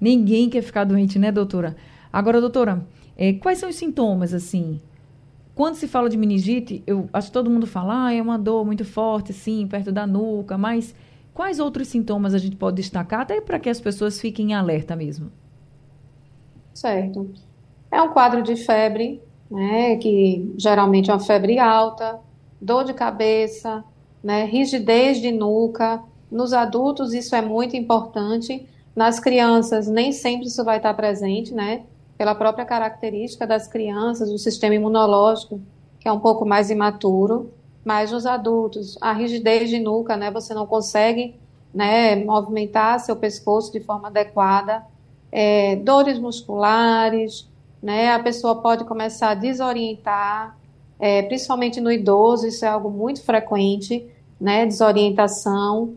Ninguém 0.00 0.48
quer 0.50 0.62
ficar 0.62 0.84
doente, 0.84 1.18
né, 1.18 1.30
doutora? 1.32 1.76
Agora, 2.12 2.40
doutora, 2.40 2.86
é, 3.16 3.32
quais 3.34 3.58
são 3.58 3.68
os 3.68 3.76
sintomas, 3.76 4.32
assim? 4.34 4.80
Quando 5.54 5.76
se 5.76 5.88
fala 5.88 6.08
de 6.08 6.16
meningite, 6.16 6.82
eu 6.86 7.08
acho 7.12 7.28
que 7.28 7.32
todo 7.32 7.50
mundo 7.50 7.66
fala, 7.66 8.06
ah, 8.06 8.14
é 8.14 8.20
uma 8.22 8.38
dor 8.38 8.64
muito 8.64 8.84
forte, 8.84 9.32
sim, 9.32 9.66
perto 9.68 9.92
da 9.92 10.06
nuca, 10.06 10.58
mas 10.58 10.94
quais 11.32 11.60
outros 11.60 11.88
sintomas 11.88 12.34
a 12.34 12.38
gente 12.38 12.56
pode 12.56 12.76
destacar, 12.76 13.20
até 13.22 13.40
para 13.40 13.58
que 13.60 13.68
as 13.70 13.80
pessoas 13.80 14.20
fiquem 14.20 14.50
em 14.50 14.54
alerta 14.54 14.96
mesmo? 14.96 15.32
Certo. 16.72 17.32
É 17.90 18.02
um 18.02 18.12
quadro 18.12 18.42
de 18.42 18.56
febre, 18.56 19.22
né, 19.50 19.96
que 19.96 20.52
geralmente 20.58 21.10
é 21.10 21.14
uma 21.14 21.20
febre 21.20 21.58
alta, 21.58 22.20
dor 22.60 22.84
de 22.84 22.94
cabeça, 22.94 23.84
né, 24.22 24.44
rigidez 24.44 25.20
de 25.20 25.30
nuca. 25.32 26.02
Nos 26.34 26.52
adultos 26.52 27.14
isso 27.14 27.36
é 27.36 27.40
muito 27.40 27.76
importante. 27.76 28.68
Nas 28.96 29.20
crianças 29.20 29.86
nem 29.86 30.10
sempre 30.10 30.48
isso 30.48 30.64
vai 30.64 30.78
estar 30.78 30.92
presente, 30.94 31.54
né? 31.54 31.84
Pela 32.18 32.34
própria 32.34 32.64
característica 32.64 33.46
das 33.46 33.68
crianças, 33.68 34.28
o 34.32 34.36
sistema 34.36 34.74
imunológico, 34.74 35.60
que 36.00 36.08
é 36.08 36.12
um 36.12 36.18
pouco 36.18 36.44
mais 36.44 36.70
imaturo. 36.70 37.52
Mas 37.84 38.10
nos 38.10 38.26
adultos, 38.26 38.98
a 39.00 39.12
rigidez 39.12 39.70
de 39.70 39.78
nuca, 39.78 40.16
né? 40.16 40.28
Você 40.32 40.52
não 40.52 40.66
consegue 40.66 41.36
né, 41.72 42.16
movimentar 42.16 42.98
seu 42.98 43.14
pescoço 43.14 43.70
de 43.70 43.78
forma 43.78 44.08
adequada. 44.08 44.84
É, 45.30 45.76
dores 45.76 46.18
musculares, 46.18 47.48
né? 47.80 48.12
A 48.12 48.18
pessoa 48.18 48.56
pode 48.56 48.82
começar 48.82 49.30
a 49.30 49.34
desorientar, 49.34 50.58
é, 50.98 51.22
principalmente 51.22 51.80
no 51.80 51.92
idoso, 51.92 52.48
isso 52.48 52.64
é 52.64 52.68
algo 52.68 52.90
muito 52.90 53.22
frequente, 53.22 54.04
né? 54.40 54.66
Desorientação. 54.66 55.94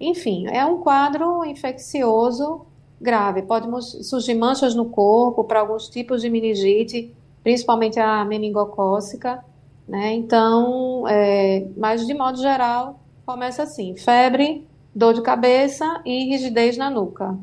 Enfim, 0.00 0.46
é 0.46 0.64
um 0.64 0.78
quadro 0.78 1.44
infeccioso 1.44 2.66
grave. 3.00 3.42
Pode 3.42 3.68
surgir 4.04 4.34
manchas 4.34 4.74
no 4.74 4.86
corpo 4.86 5.44
para 5.44 5.60
alguns 5.60 5.88
tipos 5.88 6.22
de 6.22 6.30
meningite, 6.30 7.14
principalmente 7.42 7.98
a 7.98 8.24
meningocócica, 8.24 9.44
né? 9.86 10.12
Então, 10.14 11.06
é, 11.08 11.66
mas 11.76 12.06
de 12.06 12.14
modo 12.14 12.38
geral, 12.38 13.00
começa 13.24 13.62
assim: 13.62 13.96
febre, 13.96 14.66
dor 14.94 15.14
de 15.14 15.22
cabeça 15.22 16.00
e 16.04 16.24
rigidez 16.24 16.76
na 16.76 16.90
nuca. 16.90 17.36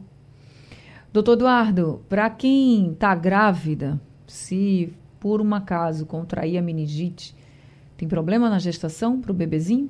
Doutor 1.12 1.34
Eduardo, 1.34 2.02
para 2.10 2.30
quem 2.30 2.92
está 2.92 3.16
grávida, 3.16 4.00
se 4.28 4.94
por 5.20 5.42
um 5.42 5.56
acaso 5.56 6.06
contrair 6.06 6.58
a 6.58 6.62
meningite, 6.62 7.34
tem 7.96 8.08
problema 8.08 8.50
na 8.50 8.60
gestação 8.60 9.22
para 9.22 9.32
o 9.32 9.34
bebezinho? 9.34 9.90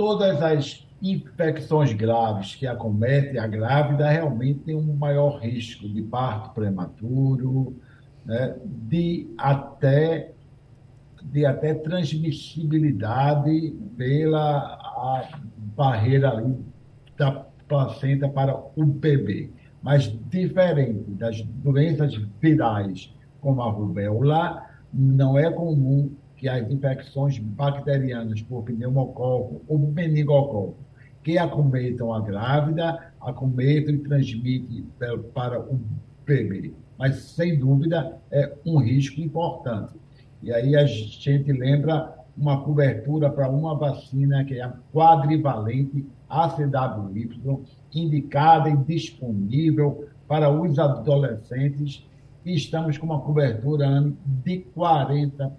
Todas 0.00 0.42
as 0.42 0.88
infecções 1.02 1.92
graves 1.92 2.54
que 2.54 2.66
acometem 2.66 3.38
a 3.38 3.46
grávida 3.46 4.08
realmente 4.08 4.60
têm 4.60 4.74
um 4.74 4.96
maior 4.96 5.38
risco 5.40 5.86
de 5.86 6.00
parto 6.00 6.54
prematuro, 6.54 7.76
né, 8.24 8.56
de 8.64 9.28
até 9.36 10.32
de 11.22 11.44
até 11.44 11.74
transmissibilidade 11.74 13.72
pela 13.98 15.28
barreira 15.76 16.30
ali 16.30 16.56
da 17.18 17.44
placenta 17.68 18.26
para 18.26 18.58
o 18.74 18.86
bebê. 18.86 19.50
Mas 19.82 20.10
diferente 20.30 21.10
das 21.10 21.42
doenças 21.42 22.14
virais, 22.40 23.14
como 23.42 23.60
a 23.60 23.70
rubéola, 23.70 24.66
não 24.94 25.38
é 25.38 25.52
comum 25.52 26.10
que 26.40 26.48
as 26.48 26.70
infecções 26.70 27.38
bacterianas 27.38 28.40
por 28.40 28.64
pneumococo 28.64 29.60
ou 29.68 29.78
meningococo 29.78 30.78
que 31.22 31.36
acometam 31.36 32.14
a 32.14 32.20
grávida, 32.20 33.12
acometam 33.20 33.94
e 33.94 33.98
transmitem 33.98 34.86
para 35.34 35.60
o 35.60 35.78
bebê. 36.24 36.72
Mas, 36.98 37.16
sem 37.24 37.58
dúvida, 37.58 38.18
é 38.30 38.54
um 38.64 38.78
risco 38.78 39.20
importante. 39.20 39.92
E 40.42 40.50
aí 40.50 40.74
a 40.74 40.86
gente 40.86 41.52
lembra 41.52 42.16
uma 42.34 42.62
cobertura 42.62 43.28
para 43.28 43.50
uma 43.50 43.76
vacina 43.76 44.42
que 44.42 44.54
é 44.54 44.62
a 44.62 44.72
quadrivalente 44.94 46.06
ACWY, 46.26 47.28
indicada 47.94 48.70
e 48.70 48.76
disponível 48.78 50.08
para 50.26 50.48
os 50.48 50.78
adolescentes, 50.78 52.02
e 52.44 52.54
estamos 52.54 52.96
com 52.96 53.06
uma 53.06 53.20
cobertura 53.20 54.12
de 54.24 54.64
40%. 54.76 55.50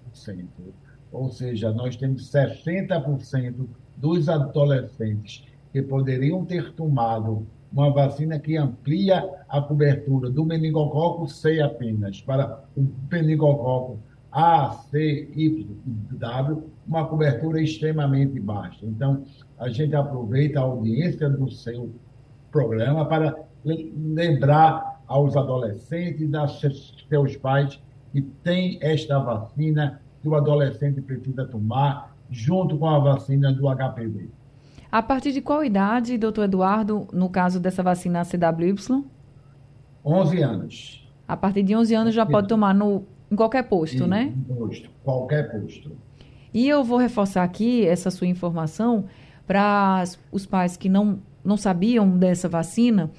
Ou 1.12 1.30
seja, 1.30 1.70
nós 1.72 1.96
temos 1.96 2.30
60% 2.30 3.66
dos 3.96 4.28
adolescentes 4.28 5.44
que 5.72 5.82
poderiam 5.82 6.44
ter 6.44 6.72
tomado 6.72 7.46
uma 7.72 7.90
vacina 7.90 8.38
que 8.38 8.56
amplia 8.56 9.24
a 9.48 9.60
cobertura 9.60 10.30
do 10.30 10.44
meningococo 10.44 11.26
C 11.26 11.60
apenas 11.60 12.20
para 12.20 12.62
o 12.76 12.86
meningococo 13.10 13.98
A, 14.30 14.72
C, 14.90 15.30
Y 15.34 15.66
e 15.86 16.14
W, 16.16 16.64
uma 16.86 17.06
cobertura 17.06 17.60
extremamente 17.60 18.38
baixa. 18.40 18.84
Então, 18.84 19.24
a 19.58 19.68
gente 19.68 19.94
aproveita 19.94 20.58
a 20.58 20.62
audiência 20.62 21.30
do 21.30 21.50
seu 21.50 21.90
programa 22.50 23.06
para 23.06 23.36
lembrar 23.64 24.91
aos 25.12 25.36
adolescentes 25.36 26.32
aos 26.32 26.60
seus 27.08 27.36
pais 27.36 27.78
que 28.12 28.22
tem 28.22 28.78
esta 28.80 29.18
vacina 29.18 30.00
que 30.22 30.28
o 30.28 30.34
adolescente 30.34 31.02
precisa 31.02 31.44
tomar 31.44 32.16
junto 32.30 32.78
com 32.78 32.88
a 32.88 32.98
vacina 32.98 33.52
do 33.52 33.64
HPV. 33.68 34.30
A 34.90 35.02
partir 35.02 35.32
de 35.32 35.40
qual 35.40 35.64
idade, 35.64 36.16
doutor 36.16 36.44
Eduardo, 36.44 37.06
no 37.12 37.28
caso 37.28 37.60
dessa 37.60 37.82
vacina 37.82 38.22
CWY? 38.24 39.04
11 40.04 40.42
anos. 40.42 41.08
A 41.28 41.36
partir 41.36 41.62
de 41.62 41.76
11 41.76 41.94
anos 41.94 42.14
já 42.14 42.24
pode 42.24 42.48
tomar 42.48 42.74
no, 42.74 43.04
em 43.30 43.36
qualquer 43.36 43.64
posto, 43.64 44.06
né? 44.06 44.32
Em 44.34 44.54
posto, 44.54 44.90
qualquer 45.04 45.50
posto. 45.50 45.92
E 46.54 46.68
eu 46.68 46.82
vou 46.84 46.98
reforçar 46.98 47.42
aqui 47.42 47.86
essa 47.86 48.10
sua 48.10 48.26
informação 48.26 49.06
para 49.46 50.04
os 50.30 50.46
pais 50.46 50.76
que 50.76 50.88
não, 50.88 51.18
não 51.44 51.56
sabiam 51.56 52.16
dessa 52.18 52.48
vacina. 52.48 53.10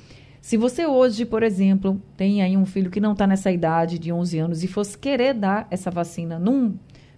Se 0.43 0.57
você 0.57 0.85
hoje, 0.85 1.23
por 1.23 1.41
exemplo, 1.41 2.01
tem 2.17 2.41
aí 2.41 2.57
um 2.57 2.65
filho 2.65 2.91
que 2.91 2.99
não 2.99 3.13
está 3.13 3.25
nessa 3.25 3.49
idade 3.49 3.97
de 3.97 4.11
11 4.11 4.39
anos 4.39 4.61
e 4.61 4.67
fosse 4.67 4.97
querer 4.97 5.33
dar 5.33 5.65
essa 5.71 5.89
vacina 5.89 6.37
num, 6.37 6.75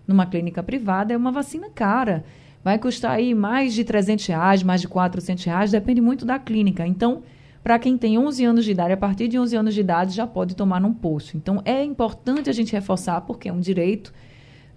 numa 0.07 0.27
clínica 0.27 0.61
privada, 0.61 1.11
é 1.11 1.17
uma 1.17 1.31
vacina 1.31 1.67
cara. 1.73 2.23
Vai 2.63 2.77
custar 2.77 3.13
aí 3.13 3.33
mais 3.33 3.73
de 3.73 3.83
300 3.83 4.27
reais, 4.27 4.61
mais 4.61 4.79
de 4.79 4.87
400 4.87 5.43
reais, 5.43 5.71
depende 5.71 6.01
muito 6.01 6.23
da 6.23 6.37
clínica. 6.37 6.85
Então, 6.85 7.23
para 7.63 7.79
quem 7.79 7.97
tem 7.97 8.15
11 8.15 8.45
anos 8.45 8.63
de 8.63 8.69
idade, 8.69 8.93
a 8.93 8.97
partir 8.97 9.27
de 9.27 9.39
11 9.39 9.55
anos 9.55 9.73
de 9.73 9.79
idade 9.79 10.13
já 10.15 10.27
pode 10.27 10.55
tomar 10.55 10.79
num 10.79 10.93
posto. 10.93 11.35
Então, 11.35 11.63
é 11.65 11.83
importante 11.83 12.47
a 12.47 12.53
gente 12.53 12.73
reforçar, 12.73 13.21
porque 13.21 13.49
é 13.49 13.51
um 13.51 13.59
direito 13.59 14.13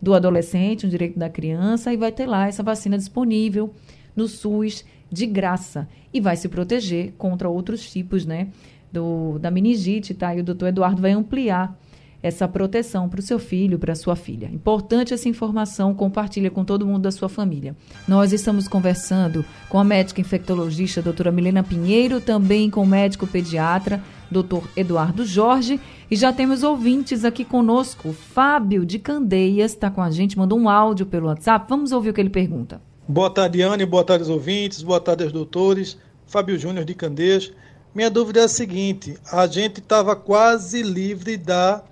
do 0.00 0.14
adolescente, 0.14 0.86
um 0.86 0.88
direito 0.88 1.18
da 1.18 1.28
criança, 1.28 1.92
e 1.92 1.98
vai 1.98 2.10
ter 2.10 2.24
lá 2.24 2.48
essa 2.48 2.62
vacina 2.62 2.96
disponível 2.96 3.74
no 4.18 4.26
SUS 4.26 4.84
de 5.10 5.24
graça 5.26 5.88
e 6.12 6.20
vai 6.20 6.36
se 6.36 6.48
proteger 6.48 7.14
contra 7.16 7.48
outros 7.48 7.88
tipos, 7.88 8.26
né, 8.26 8.48
do, 8.92 9.38
da 9.38 9.50
meningite, 9.50 10.12
tá? 10.12 10.34
E 10.34 10.40
o 10.40 10.44
doutor 10.44 10.66
Eduardo 10.66 11.00
vai 11.00 11.12
ampliar 11.12 11.78
essa 12.20 12.48
proteção 12.48 13.08
para 13.08 13.20
o 13.20 13.22
seu 13.22 13.38
filho, 13.38 13.78
para 13.78 13.92
a 13.92 13.96
sua 13.96 14.16
filha. 14.16 14.50
Importante 14.52 15.14
essa 15.14 15.28
informação, 15.28 15.94
compartilha 15.94 16.50
com 16.50 16.64
todo 16.64 16.84
mundo 16.84 17.02
da 17.02 17.12
sua 17.12 17.28
família. 17.28 17.76
Nós 18.08 18.32
estamos 18.32 18.66
conversando 18.66 19.44
com 19.68 19.78
a 19.78 19.84
médica 19.84 20.20
infectologista 20.20 21.00
doutora 21.00 21.30
Milena 21.30 21.62
Pinheiro, 21.62 22.20
também 22.20 22.70
com 22.70 22.82
o 22.82 22.86
médico 22.86 23.24
pediatra 23.24 24.02
doutor 24.30 24.68
Eduardo 24.76 25.24
Jorge, 25.24 25.80
e 26.10 26.16
já 26.16 26.32
temos 26.32 26.62
ouvintes 26.62 27.24
aqui 27.24 27.44
conosco. 27.44 28.12
Fábio 28.12 28.84
de 28.84 28.98
Candeias 28.98 29.72
está 29.72 29.90
com 29.90 30.02
a 30.02 30.10
gente, 30.10 30.36
mandou 30.36 30.58
um 30.58 30.68
áudio 30.68 31.06
pelo 31.06 31.28
WhatsApp. 31.28 31.66
Vamos 31.68 31.92
ouvir 31.92 32.10
o 32.10 32.12
que 32.12 32.20
ele 32.20 32.28
pergunta. 32.28 32.87
Boa 33.10 33.30
tarde, 33.30 33.62
Anne. 33.62 33.86
Boa 33.86 34.04
tarde 34.04 34.24
aos 34.24 34.30
ouvintes. 34.30 34.82
Boa 34.82 35.00
tarde 35.00 35.24
aos 35.24 35.32
doutores. 35.32 35.96
Fábio 36.26 36.58
Júnior 36.58 36.84
de 36.84 36.94
Candeias. 36.94 37.50
Minha 37.94 38.10
dúvida 38.10 38.40
é 38.40 38.44
a 38.44 38.48
seguinte: 38.48 39.16
a 39.32 39.46
gente 39.46 39.80
estava 39.80 40.14
quase 40.14 40.82
livre 40.82 41.38
da 41.38 41.82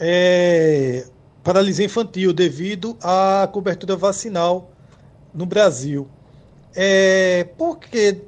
é, 0.00 1.04
paralisia 1.44 1.84
infantil 1.84 2.32
devido 2.32 2.96
à 3.02 3.46
cobertura 3.52 3.96
vacinal 3.96 4.70
no 5.34 5.44
Brasil. 5.44 6.08
É, 6.74 7.44
por 7.58 7.78
que, 7.78 8.22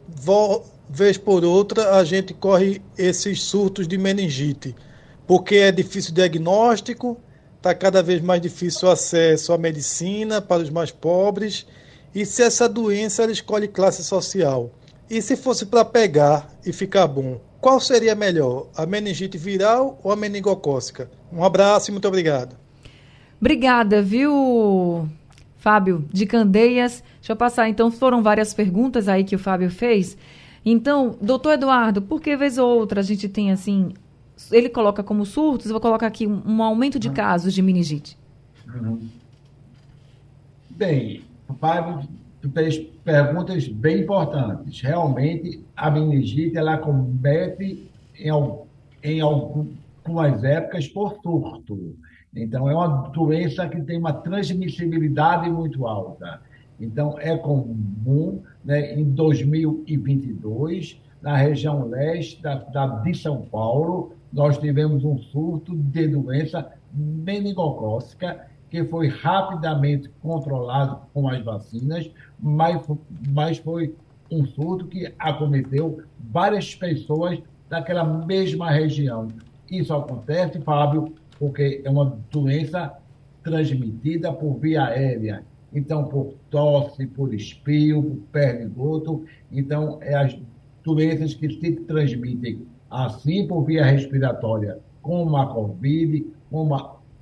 vez 0.86 1.16
por 1.16 1.42
outra, 1.46 1.96
a 1.96 2.04
gente 2.04 2.34
corre 2.34 2.82
esses 2.98 3.42
surtos 3.42 3.88
de 3.88 3.96
meningite? 3.96 4.76
Porque 5.26 5.56
é 5.56 5.72
difícil 5.72 6.12
diagnóstico, 6.12 7.18
está 7.56 7.74
cada 7.74 8.02
vez 8.02 8.20
mais 8.20 8.42
difícil 8.42 8.86
o 8.86 8.90
acesso 8.90 9.50
à 9.50 9.56
medicina 9.56 10.42
para 10.42 10.62
os 10.62 10.68
mais 10.68 10.90
pobres 10.90 11.66
e 12.20 12.26
se 12.26 12.42
essa 12.42 12.68
doença 12.68 13.22
ela 13.22 13.30
escolhe 13.30 13.68
classe 13.68 14.02
social. 14.02 14.72
E 15.08 15.22
se 15.22 15.36
fosse 15.36 15.64
para 15.64 15.84
pegar 15.84 16.50
e 16.66 16.72
ficar 16.72 17.06
bom, 17.06 17.40
qual 17.60 17.78
seria 17.78 18.16
melhor, 18.16 18.66
a 18.76 18.84
meningite 18.84 19.38
viral 19.38 20.00
ou 20.02 20.10
a 20.10 20.16
meningocócica? 20.16 21.08
Um 21.32 21.44
abraço 21.44 21.90
e 21.90 21.92
muito 21.92 22.08
obrigado. 22.08 22.56
Obrigada, 23.40 24.02
viu, 24.02 25.08
Fábio, 25.58 26.04
de 26.12 26.26
Candeias. 26.26 27.04
Deixa 27.20 27.34
eu 27.34 27.36
passar, 27.36 27.68
então, 27.68 27.88
foram 27.88 28.20
várias 28.20 28.52
perguntas 28.52 29.06
aí 29.06 29.22
que 29.22 29.36
o 29.36 29.38
Fábio 29.38 29.70
fez. 29.70 30.18
Então, 30.66 31.16
doutor 31.22 31.52
Eduardo, 31.52 32.02
por 32.02 32.20
que 32.20 32.36
vez 32.36 32.58
ou 32.58 32.68
outra 32.68 32.98
a 32.98 33.04
gente 33.04 33.28
tem, 33.28 33.52
assim, 33.52 33.94
ele 34.50 34.68
coloca 34.68 35.04
como 35.04 35.24
surtos, 35.24 35.66
eu 35.66 35.72
vou 35.72 35.80
colocar 35.80 36.08
aqui 36.08 36.26
um, 36.26 36.42
um 36.44 36.62
aumento 36.64 36.98
de 36.98 37.10
casos 37.10 37.54
de 37.54 37.62
meningite? 37.62 38.18
Bem, 40.68 41.27
Fábio, 41.54 42.08
fez 42.52 42.78
perguntas 43.04 43.66
bem 43.68 44.02
importantes. 44.02 44.80
Realmente, 44.80 45.64
a 45.76 45.90
meningite, 45.90 46.56
ela 46.56 46.78
comete 46.78 47.90
em, 48.18 48.30
em 49.02 49.20
algumas 49.20 50.44
épocas 50.44 50.86
por 50.86 51.18
surto. 51.22 51.96
Então, 52.34 52.68
é 52.70 52.74
uma 52.74 53.08
doença 53.08 53.68
que 53.68 53.80
tem 53.82 53.98
uma 53.98 54.12
transmissibilidade 54.12 55.50
muito 55.50 55.86
alta. 55.86 56.40
Então, 56.78 57.18
é 57.18 57.36
comum, 57.36 58.42
né, 58.64 58.94
em 58.94 59.04
2022, 59.04 61.00
na 61.20 61.36
região 61.36 61.88
leste 61.88 62.40
da, 62.40 62.54
da, 62.56 62.86
de 62.86 63.14
São 63.14 63.42
Paulo, 63.42 64.12
nós 64.32 64.58
tivemos 64.58 65.04
um 65.04 65.18
surto 65.18 65.74
de 65.74 66.06
doença 66.06 66.70
meningocócica 66.94 68.46
que 68.70 68.84
foi 68.84 69.08
rapidamente 69.08 70.10
controlado 70.22 71.00
com 71.12 71.28
as 71.28 71.42
vacinas, 71.42 72.10
mas, 72.38 72.80
mas 73.30 73.58
foi 73.58 73.94
um 74.30 74.46
surto 74.46 74.86
que 74.86 75.12
acometeu 75.18 76.02
várias 76.18 76.74
pessoas 76.74 77.40
daquela 77.68 78.04
mesma 78.04 78.70
região. 78.70 79.28
Isso 79.70 79.92
acontece, 79.94 80.60
Fábio, 80.60 81.14
porque 81.38 81.82
é 81.84 81.90
uma 81.90 82.18
doença 82.30 82.94
transmitida 83.42 84.32
por 84.32 84.58
via 84.58 84.84
aérea. 84.84 85.44
Então, 85.72 86.04
por 86.04 86.34
tosse, 86.50 87.06
por 87.06 87.32
espio, 87.34 88.02
por 88.02 88.16
perdigoto. 88.32 89.24
Então, 89.52 89.98
é 90.00 90.14
as 90.14 90.38
doenças 90.82 91.34
que 91.34 91.48
se 91.50 91.72
transmitem 91.72 92.66
assim 92.90 93.46
por 93.46 93.64
via 93.64 93.84
respiratória, 93.84 94.78
como 95.02 95.36
a 95.36 95.46
Covid, 95.46 96.26
como 96.50 96.74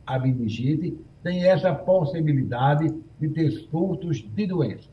a 0.06 0.18
meningite, 0.18 0.96
tem 1.26 1.44
essa 1.44 1.74
possibilidade 1.74 2.94
de 3.18 3.28
ter 3.28 3.50
surtos 3.50 4.18
de 4.18 4.46
doença. 4.46 4.88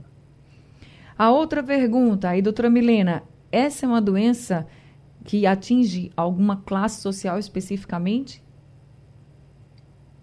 A 1.15 1.30
outra 1.30 1.62
pergunta 1.62 2.30
aí, 2.30 2.41
doutora 2.41 2.72
Milena, 2.72 3.22
essa 3.52 3.86
é 3.86 3.88
uma 3.88 4.02
doença 4.02 4.65
que 5.24 5.46
atinge 5.46 6.12
alguma 6.17 6.58
classe 6.58 7.02
social 7.02 7.38
especificamente? 7.38 8.43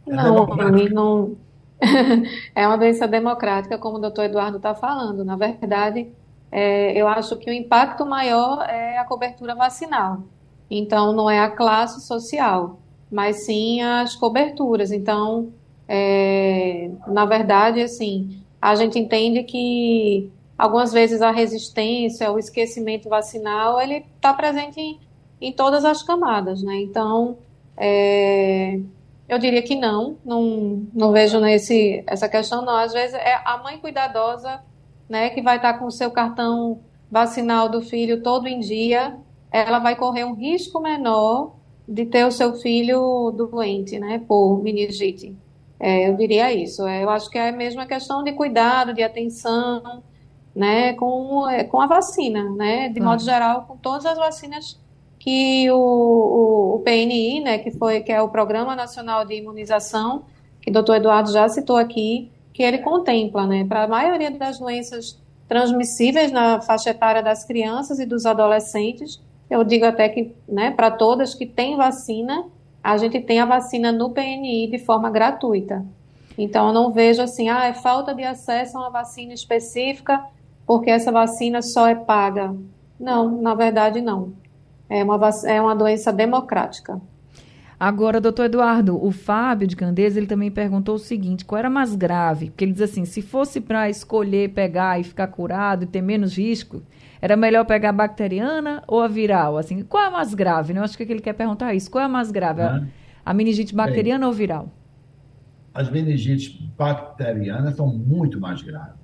Não, 0.04 0.48
para 0.48 0.72
mim 0.72 0.88
não. 0.88 1.36
é 2.56 2.66
uma 2.66 2.76
doença 2.76 3.06
democrática, 3.06 3.78
como 3.78 3.98
o 3.98 4.00
doutor 4.00 4.24
Eduardo 4.24 4.56
está 4.56 4.74
falando. 4.74 5.24
Na 5.24 5.36
verdade, 5.36 6.08
é, 6.50 7.00
eu 7.00 7.06
acho 7.06 7.36
que 7.36 7.48
o 7.48 7.54
impacto 7.54 8.04
maior 8.04 8.68
é 8.68 8.98
a 8.98 9.04
cobertura 9.04 9.54
vacinal. 9.54 10.24
Então, 10.68 11.12
não 11.12 11.30
é 11.30 11.38
a 11.38 11.50
classe 11.50 12.04
social, 12.04 12.80
mas 13.08 13.46
sim 13.46 13.80
as 13.80 14.16
coberturas. 14.16 14.90
Então, 14.90 15.52
é, 15.92 16.88
na 17.08 17.24
verdade, 17.24 17.82
assim, 17.82 18.44
a 18.62 18.76
gente 18.76 18.96
entende 18.96 19.42
que 19.42 20.30
algumas 20.56 20.92
vezes 20.92 21.20
a 21.20 21.32
resistência, 21.32 22.30
o 22.30 22.38
esquecimento 22.38 23.08
vacinal, 23.08 23.80
ele 23.80 24.06
está 24.14 24.32
presente 24.32 24.78
em, 24.78 25.00
em, 25.40 25.52
todas 25.52 25.84
as 25.84 26.00
camadas, 26.00 26.62
né? 26.62 26.76
Então, 26.76 27.38
é, 27.76 28.78
eu 29.28 29.36
diria 29.36 29.62
que 29.62 29.74
não, 29.74 30.16
não, 30.24 30.86
não 30.94 31.10
vejo 31.10 31.40
nesse, 31.40 32.04
essa 32.06 32.28
questão, 32.28 32.64
não. 32.64 32.76
Às 32.76 32.92
vezes 32.92 33.14
é 33.16 33.40
a 33.44 33.58
mãe 33.58 33.76
cuidadosa, 33.78 34.62
né, 35.08 35.30
que 35.30 35.42
vai 35.42 35.56
estar 35.56 35.72
tá 35.72 35.78
com 35.80 35.86
o 35.86 35.90
seu 35.90 36.12
cartão 36.12 36.82
vacinal 37.10 37.68
do 37.68 37.82
filho 37.82 38.22
todo 38.22 38.46
em 38.46 38.60
dia, 38.60 39.16
ela 39.50 39.80
vai 39.80 39.96
correr 39.96 40.24
um 40.24 40.34
risco 40.34 40.80
menor 40.80 41.56
de 41.88 42.06
ter 42.06 42.24
o 42.24 42.30
seu 42.30 42.54
filho 42.54 43.32
doente, 43.32 43.98
né, 43.98 44.22
por 44.28 44.62
meningite. 44.62 45.36
É, 45.80 46.08
eu 46.08 46.14
diria 46.14 46.52
isso. 46.52 46.86
É, 46.86 47.02
eu 47.02 47.08
acho 47.08 47.30
que 47.30 47.38
é 47.38 47.48
a 47.48 47.52
mesma 47.52 47.86
questão 47.86 48.22
de 48.22 48.32
cuidado, 48.32 48.92
de 48.92 49.02
atenção, 49.02 50.02
né, 50.54 50.92
com, 50.92 51.48
é, 51.48 51.64
com 51.64 51.80
a 51.80 51.86
vacina, 51.86 52.50
né, 52.50 52.90
de 52.90 53.00
modo 53.00 53.22
geral, 53.22 53.64
com 53.66 53.76
todas 53.78 54.04
as 54.04 54.18
vacinas 54.18 54.78
que 55.18 55.70
o, 55.70 55.76
o, 55.76 56.74
o, 56.76 56.78
PNI, 56.80 57.40
né, 57.40 57.58
que 57.58 57.70
foi 57.70 58.00
que 58.00 58.12
é 58.12 58.20
o 58.20 58.28
Programa 58.28 58.76
Nacional 58.76 59.24
de 59.24 59.34
Imunização, 59.34 60.24
que 60.60 60.70
o 60.70 60.72
doutor 60.72 60.96
Eduardo 60.96 61.32
já 61.32 61.48
citou 61.48 61.76
aqui, 61.76 62.30
que 62.52 62.62
ele 62.62 62.78
contempla, 62.78 63.46
né, 63.46 63.64
para 63.64 63.84
a 63.84 63.88
maioria 63.88 64.30
das 64.30 64.58
doenças 64.58 65.18
transmissíveis 65.48 66.30
na 66.30 66.60
faixa 66.60 66.90
etária 66.90 67.22
das 67.22 67.44
crianças 67.44 67.98
e 67.98 68.06
dos 68.06 68.26
adolescentes, 68.26 69.20
eu 69.48 69.64
digo 69.64 69.84
até 69.84 70.08
que, 70.08 70.34
né, 70.48 70.70
para 70.70 70.90
todas 70.90 71.34
que 71.34 71.46
têm 71.46 71.76
vacina, 71.76 72.44
a 72.82 72.96
gente 72.96 73.20
tem 73.20 73.40
a 73.40 73.46
vacina 73.46 73.92
no 73.92 74.10
PNI 74.10 74.68
de 74.68 74.78
forma 74.78 75.10
gratuita. 75.10 75.84
Então, 76.36 76.68
eu 76.68 76.72
não 76.72 76.92
vejo 76.92 77.20
assim, 77.20 77.48
ah, 77.48 77.66
é 77.66 77.74
falta 77.74 78.14
de 78.14 78.24
acesso 78.24 78.76
a 78.76 78.80
uma 78.80 78.90
vacina 78.90 79.34
específica 79.34 80.24
porque 80.66 80.88
essa 80.88 81.10
vacina 81.10 81.62
só 81.62 81.88
é 81.88 81.96
paga. 81.96 82.54
Não, 82.98 83.28
na 83.42 83.54
verdade, 83.54 84.00
não. 84.00 84.32
É 84.88 85.02
uma, 85.02 85.18
é 85.46 85.60
uma 85.60 85.74
doença 85.74 86.12
democrática. 86.12 87.00
Agora, 87.80 88.20
doutor 88.20 88.44
Eduardo, 88.44 89.02
o 89.02 89.10
Fábio 89.10 89.66
de 89.66 89.74
Candeias, 89.74 90.14
ele 90.14 90.26
também 90.26 90.50
perguntou 90.50 90.96
o 90.96 90.98
seguinte, 90.98 91.46
qual 91.46 91.58
era 91.58 91.70
mais 91.70 91.96
grave? 91.96 92.50
Porque 92.50 92.62
ele 92.62 92.72
diz 92.72 92.82
assim, 92.82 93.06
se 93.06 93.22
fosse 93.22 93.58
para 93.58 93.88
escolher 93.88 94.50
pegar 94.50 95.00
e 95.00 95.02
ficar 95.02 95.28
curado 95.28 95.84
e 95.84 95.86
ter 95.86 96.02
menos 96.02 96.36
risco, 96.36 96.82
era 97.22 97.38
melhor 97.38 97.64
pegar 97.64 97.88
a 97.88 97.92
bacteriana 97.92 98.82
ou 98.86 99.00
a 99.00 99.08
viral? 99.08 99.56
Assim, 99.56 99.82
qual 99.82 100.04
é 100.04 100.06
a 100.08 100.10
mais 100.10 100.34
grave? 100.34 100.74
Né? 100.74 100.80
Eu 100.80 100.84
acho 100.84 100.94
que 100.94 101.04
ele 101.04 101.22
quer 101.22 101.32
perguntar 101.32 101.72
isso. 101.72 101.90
Qual 101.90 102.02
é 102.02 102.04
a 102.04 102.08
mais 102.08 102.30
grave? 102.30 102.60
A, 102.60 102.84
a 103.24 103.32
meningite 103.32 103.74
bacteriana 103.74 104.26
ou 104.26 104.32
viral? 104.34 104.70
As 105.72 105.90
meningites 105.90 106.60
bacterianas 106.76 107.76
são 107.76 107.86
muito 107.86 108.38
mais 108.38 108.60
graves. 108.60 109.00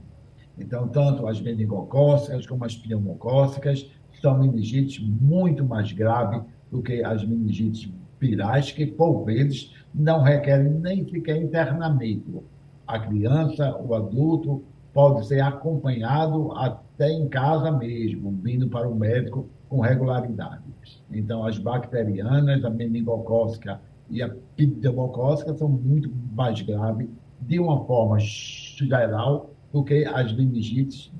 Então, 0.58 0.86
tanto 0.88 1.26
as 1.26 1.40
meningocócicas 1.40 2.46
como 2.46 2.62
as 2.62 2.76
pneumocócicas 2.76 3.90
são 4.20 4.36
meningites 4.38 5.02
muito 5.02 5.64
mais 5.64 5.92
graves 5.92 6.42
do 6.70 6.82
que 6.82 7.02
as 7.02 7.24
meningites 7.24 7.90
virais, 8.20 8.72
que 8.72 8.86
por 8.86 9.24
vezes 9.24 9.72
não 9.94 10.22
requerem 10.22 10.70
nem 10.70 11.08
sequer 11.08 11.36
internamento. 11.36 12.44
A 12.86 12.98
criança, 12.98 13.76
o 13.76 13.94
adulto, 13.94 14.62
pode 14.92 15.26
ser 15.26 15.40
acompanhado 15.40 16.52
até 16.52 17.10
em 17.10 17.28
casa 17.28 17.70
mesmo, 17.70 18.30
vindo 18.42 18.68
para 18.68 18.88
o 18.88 18.94
médico 18.94 19.48
com 19.68 19.80
regularidade. 19.80 20.62
Então, 21.10 21.44
as 21.44 21.58
bacterianas, 21.58 22.64
a 22.64 22.70
meningocócica 22.70 23.80
e 24.08 24.22
a 24.22 24.34
pneumocócica 24.56 25.54
são 25.54 25.68
muito 25.68 26.10
mais 26.32 26.62
graves, 26.62 27.08
de 27.40 27.58
uma 27.58 27.84
forma 27.84 28.18
geral, 28.18 29.50
do 29.72 29.84
que 29.84 30.04
as 30.04 30.32
meningites 30.32 31.12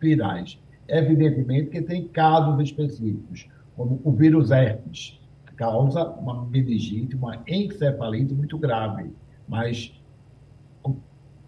virais. 0.00 0.58
Evidentemente 0.86 1.70
que 1.70 1.82
tem 1.82 2.06
casos 2.08 2.60
específicos, 2.62 3.48
como 3.74 4.00
o 4.04 4.12
vírus 4.12 4.50
herpes, 4.50 5.18
causa 5.56 6.04
uma 6.04 6.44
meningite, 6.44 7.16
uma 7.16 7.42
encefalite 7.46 8.34
muito 8.34 8.58
grave, 8.58 9.10
mas 9.48 9.92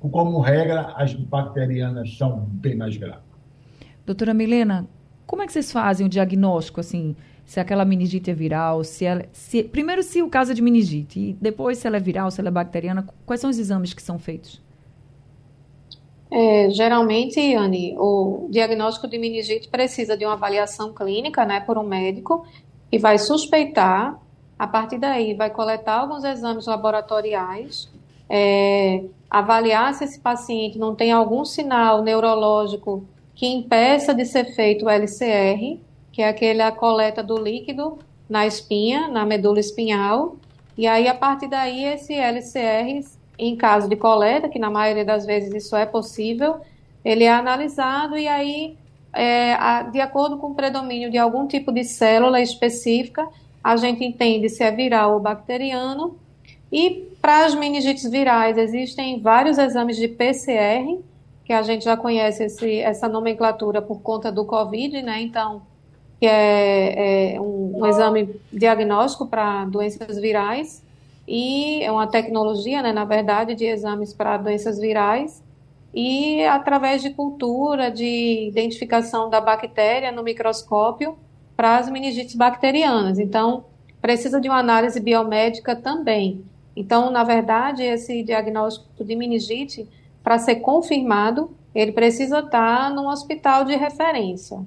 como 0.00 0.40
regra, 0.40 0.92
as 0.96 1.14
bacterianas 1.14 2.16
são 2.16 2.40
bem 2.40 2.76
mais 2.76 2.96
graves. 2.96 3.24
Doutora 4.04 4.34
Milena, 4.34 4.86
como 5.26 5.42
é 5.42 5.46
que 5.46 5.52
vocês 5.52 5.72
fazem 5.72 6.06
o 6.06 6.08
diagnóstico, 6.08 6.80
assim, 6.80 7.16
se 7.44 7.58
aquela 7.58 7.84
meningite 7.84 8.30
é 8.30 8.34
viral, 8.34 8.84
se 8.84 9.04
ela, 9.04 9.24
se, 9.32 9.62
primeiro 9.62 10.02
se 10.02 10.22
o 10.22 10.28
caso 10.28 10.52
é 10.52 10.54
de 10.54 10.62
meningite, 10.62 11.18
e 11.18 11.32
depois 11.40 11.78
se 11.78 11.86
ela 11.86 11.96
é 11.96 12.00
viral, 12.00 12.30
se 12.30 12.40
ela 12.40 12.48
é 12.48 12.52
bacteriana, 12.52 13.06
quais 13.24 13.40
são 13.40 13.50
os 13.50 13.58
exames 13.58 13.94
que 13.94 14.02
são 14.02 14.18
feitos? 14.18 14.62
É, 16.30 16.68
geralmente, 16.70 17.38
Anne, 17.54 17.94
o 17.96 18.48
diagnóstico 18.50 19.06
de 19.06 19.16
meningite 19.18 19.68
precisa 19.68 20.16
de 20.16 20.24
uma 20.24 20.32
avaliação 20.34 20.92
clínica, 20.92 21.44
né, 21.44 21.60
por 21.60 21.78
um 21.78 21.84
médico, 21.84 22.44
que 22.94 22.98
vai 23.00 23.18
suspeitar, 23.18 24.16
a 24.56 24.68
partir 24.68 24.98
daí 24.98 25.34
vai 25.34 25.50
coletar 25.50 25.94
alguns 25.94 26.22
exames 26.22 26.66
laboratoriais, 26.66 27.90
é, 28.30 29.02
avaliar 29.28 29.92
se 29.94 30.04
esse 30.04 30.20
paciente 30.20 30.78
não 30.78 30.94
tem 30.94 31.10
algum 31.10 31.44
sinal 31.44 32.04
neurológico 32.04 33.04
que 33.34 33.48
impeça 33.48 34.14
de 34.14 34.24
ser 34.24 34.44
feito 34.54 34.84
o 34.84 34.88
LCR, 34.88 35.80
que 36.12 36.22
é 36.22 36.28
aquela 36.28 36.70
coleta 36.70 37.20
do 37.20 37.36
líquido 37.36 37.98
na 38.30 38.46
espinha, 38.46 39.08
na 39.08 39.26
medula 39.26 39.58
espinhal, 39.58 40.36
E 40.78 40.86
aí, 40.86 41.08
a 41.08 41.14
partir 41.14 41.48
daí, 41.48 41.84
esse 41.84 42.14
LCR, 42.14 43.04
em 43.36 43.56
caso 43.56 43.88
de 43.88 43.96
coleta, 43.96 44.48
que 44.48 44.60
na 44.60 44.70
maioria 44.70 45.04
das 45.04 45.26
vezes 45.26 45.52
isso 45.52 45.74
é 45.74 45.84
possível, 45.84 46.60
ele 47.04 47.24
é 47.24 47.32
analisado 47.32 48.16
e 48.16 48.28
aí, 48.28 48.76
é, 49.14 49.54
a, 49.54 49.82
de 49.82 50.00
acordo 50.00 50.38
com 50.38 50.48
o 50.48 50.54
predomínio 50.54 51.10
de 51.10 51.18
algum 51.18 51.46
tipo 51.46 51.72
de 51.72 51.84
célula 51.84 52.40
específica, 52.40 53.26
a 53.62 53.76
gente 53.76 54.04
entende 54.04 54.48
se 54.48 54.62
é 54.62 54.70
viral 54.70 55.14
ou 55.14 55.20
bacteriano. 55.20 56.18
E 56.70 57.08
para 57.20 57.46
as 57.46 57.54
meningites 57.54 58.10
virais, 58.10 58.58
existem 58.58 59.20
vários 59.20 59.58
exames 59.58 59.96
de 59.96 60.08
PCR, 60.08 60.98
que 61.44 61.52
a 61.52 61.62
gente 61.62 61.84
já 61.84 61.96
conhece 61.96 62.44
esse, 62.44 62.80
essa 62.80 63.08
nomenclatura 63.08 63.80
por 63.80 64.00
conta 64.00 64.32
do 64.32 64.44
Covid, 64.44 65.02
né? 65.02 65.20
Então, 65.20 65.62
que 66.18 66.26
é, 66.26 67.34
é 67.34 67.40
um, 67.40 67.80
um, 67.80 67.86
exame 67.86 68.34
diagnóstico 68.52 69.26
para 69.26 69.64
doenças 69.66 70.18
virais 70.18 70.82
e 71.28 71.82
é 71.82 71.92
uma 71.92 72.06
tecnologia, 72.06 72.82
né, 72.82 72.92
na 72.92 73.04
verdade, 73.04 73.54
de 73.54 73.66
exames 73.66 74.12
para 74.14 74.38
doenças 74.38 74.78
virais 74.78 75.43
e 75.94 76.44
através 76.44 77.00
de 77.02 77.10
cultura, 77.10 77.88
de 77.88 78.48
identificação 78.48 79.30
da 79.30 79.40
bactéria 79.40 80.10
no 80.10 80.24
microscópio 80.24 81.16
para 81.56 81.78
as 81.78 81.88
meningites 81.88 82.34
bacterianas. 82.34 83.20
Então, 83.20 83.66
precisa 84.02 84.40
de 84.40 84.48
uma 84.48 84.58
análise 84.58 84.98
biomédica 84.98 85.76
também. 85.76 86.44
Então, 86.74 87.12
na 87.12 87.22
verdade, 87.22 87.84
esse 87.84 88.24
diagnóstico 88.24 89.04
de 89.04 89.14
meningite, 89.14 89.88
para 90.22 90.36
ser 90.38 90.56
confirmado, 90.56 91.56
ele 91.72 91.92
precisa 91.92 92.40
estar 92.40 92.90
num 92.90 93.06
hospital 93.06 93.64
de 93.64 93.76
referência. 93.76 94.60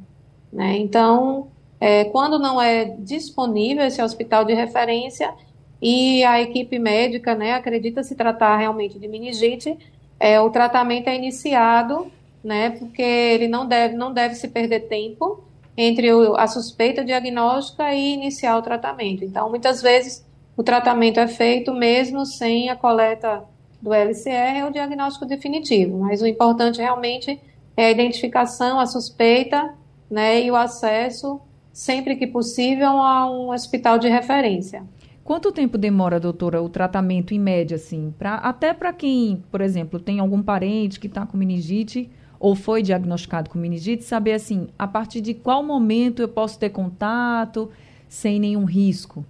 Né? 0.52 0.78
Então, 0.78 1.48
é, 1.78 2.06
quando 2.06 2.40
não 2.40 2.62
é 2.62 2.86
disponível 3.00 3.86
esse 3.86 4.02
hospital 4.02 4.46
de 4.46 4.54
referência 4.54 5.34
e 5.82 6.24
a 6.24 6.42
equipe 6.42 6.80
médica 6.80 7.36
né, 7.36 7.54
acredita 7.54 8.02
se 8.02 8.16
tratar 8.16 8.56
realmente 8.56 8.98
de 8.98 9.08
meningite, 9.10 9.78
é, 10.20 10.40
o 10.40 10.50
tratamento 10.50 11.08
é 11.08 11.16
iniciado, 11.16 12.12
né, 12.44 12.72
porque 12.72 13.02
ele 13.02 13.48
não 13.48 13.68
deve, 13.68 13.96
não 13.96 14.14
deve 14.14 14.36
se 14.36 14.48
perder 14.48 14.88
tempo 14.88 15.44
entre 15.76 16.12
o, 16.12 16.36
a 16.36 16.48
suspeita 16.48 17.06
diagnóstica 17.06 17.94
e 17.94 18.14
iniciar 18.14 18.58
o 18.58 18.62
tratamento. 18.62 19.24
Então, 19.24 19.50
muitas 19.50 19.82
vezes, 19.82 20.26
o 20.56 20.64
tratamento 20.64 21.20
é 21.20 21.28
feito 21.28 21.74
mesmo 21.74 22.26
sem 22.26 22.70
a 22.70 22.76
coleta 22.76 23.44
do 23.82 23.94
LCR 23.94 24.64
ou 24.66 24.72
diagnóstico 24.72 25.26
definitivo, 25.26 26.00
mas 26.00 26.22
o 26.22 26.28
importante 26.28 26.80
realmente 26.80 27.40
é 27.76 27.86
a 27.86 27.92
identificação, 27.92 28.80
a 28.80 28.88
suspeita 28.88 29.76
né, 30.10 30.42
e 30.42 30.50
o 30.50 30.56
acesso, 30.56 31.40
sempre 31.72 32.16
que 32.16 32.26
possível, 32.26 32.98
a 32.98 33.30
um 33.30 33.52
hospital 33.52 34.00
de 34.00 34.08
referência. 34.08 34.84
Quanto 35.28 35.52
tempo 35.52 35.78
demora, 35.78 36.22
doutora, 36.22 36.62
o 36.62 36.70
tratamento 36.70 37.34
em 37.34 37.40
média, 37.40 37.76
assim? 37.76 38.14
Pra, 38.18 38.36
até 38.36 38.74
para 38.74 38.94
quem, 38.94 39.44
por 39.52 39.60
exemplo, 39.60 40.00
tem 40.00 40.22
algum 40.22 40.42
parente 40.42 41.02
que 41.02 41.08
está 41.08 41.26
com 41.26 41.36
meningite 41.36 42.10
ou 42.40 42.56
foi 42.56 42.82
diagnosticado 42.82 43.50
com 43.50 43.60
meningite, 43.60 44.06
saber, 44.06 44.32
assim, 44.32 44.70
a 44.80 44.88
partir 44.88 45.20
de 45.20 45.34
qual 45.34 45.62
momento 45.62 46.22
eu 46.22 46.30
posso 46.30 46.58
ter 46.58 46.70
contato 46.70 47.70
sem 48.08 48.40
nenhum 48.40 48.64
risco? 48.64 49.26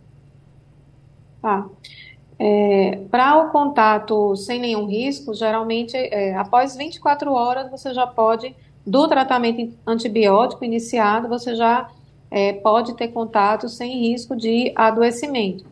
Tá. 1.42 1.66
É, 2.38 3.00
para 3.10 3.36
o 3.36 3.50
contato 3.50 4.36
sem 4.36 4.60
nenhum 4.60 4.86
risco, 4.86 5.34
geralmente, 5.34 5.98
é, 5.98 6.36
após 6.36 6.76
24 6.76 7.34
horas, 7.34 7.72
você 7.72 7.92
já 7.92 8.06
pode 8.06 8.56
do 8.86 9.08
tratamento 9.08 9.76
antibiótico 9.84 10.64
iniciado, 10.64 11.28
você 11.28 11.56
já 11.56 11.90
é, 12.30 12.54
pode 12.54 12.96
ter 12.96 13.08
contato 13.08 13.68
sem 13.68 14.10
risco 14.10 14.36
de 14.36 14.72
adoecimento, 14.76 15.66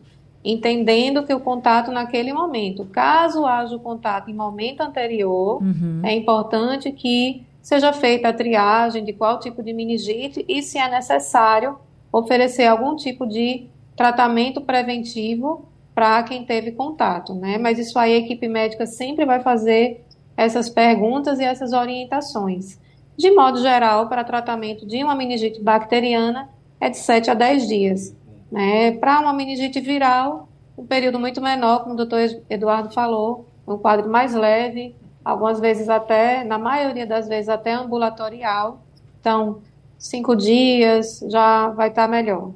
entendendo 0.52 1.24
que 1.24 1.34
o 1.34 1.40
contato 1.40 1.90
naquele 1.90 2.32
momento, 2.32 2.84
caso 2.84 3.44
haja 3.44 3.74
o 3.74 3.80
contato 3.80 4.30
em 4.30 4.34
momento 4.34 4.80
anterior, 4.80 5.62
uhum. 5.62 6.00
é 6.04 6.14
importante 6.14 6.92
que 6.92 7.44
seja 7.60 7.92
feita 7.92 8.28
a 8.28 8.32
triagem 8.32 9.04
de 9.04 9.12
qual 9.12 9.40
tipo 9.40 9.62
de 9.62 9.72
meningite 9.72 10.44
e, 10.48 10.62
se 10.62 10.78
é 10.78 10.88
necessário, 10.88 11.76
oferecer 12.12 12.66
algum 12.66 12.94
tipo 12.94 13.26
de 13.26 13.66
tratamento 13.96 14.60
preventivo 14.60 15.66
para 15.92 16.22
quem 16.22 16.44
teve 16.44 16.72
contato, 16.72 17.34
né? 17.34 17.58
Mas 17.58 17.78
isso 17.78 17.98
aí 17.98 18.14
a 18.14 18.18
equipe 18.18 18.46
médica 18.46 18.86
sempre 18.86 19.24
vai 19.24 19.40
fazer 19.40 20.04
essas 20.36 20.68
perguntas 20.68 21.40
e 21.40 21.44
essas 21.44 21.72
orientações. 21.72 22.78
De 23.16 23.30
modo 23.30 23.60
geral, 23.60 24.08
para 24.08 24.22
tratamento 24.22 24.86
de 24.86 25.02
uma 25.02 25.14
meningite 25.14 25.60
bacteriana, 25.60 26.50
é 26.78 26.90
de 26.90 26.98
7 26.98 27.30
a 27.30 27.34
10 27.34 27.66
dias. 27.66 28.16
Né? 28.50 28.92
Para 28.92 29.20
uma 29.20 29.32
meningite 29.32 29.80
viral, 29.80 30.48
um 30.76 30.86
período 30.86 31.18
muito 31.18 31.40
menor, 31.40 31.80
como 31.80 31.94
o 31.94 31.96
doutor 31.96 32.20
Eduardo 32.48 32.92
falou, 32.92 33.48
um 33.66 33.76
quadro 33.76 34.08
mais 34.08 34.34
leve, 34.34 34.94
algumas 35.24 35.58
vezes 35.58 35.88
até, 35.88 36.44
na 36.44 36.58
maioria 36.58 37.06
das 37.06 37.26
vezes, 37.26 37.48
até 37.48 37.72
ambulatorial. 37.72 38.80
Então, 39.20 39.58
cinco 39.98 40.36
dias 40.36 41.24
já 41.28 41.68
vai 41.70 41.88
estar 41.88 42.08
melhor. 42.08 42.52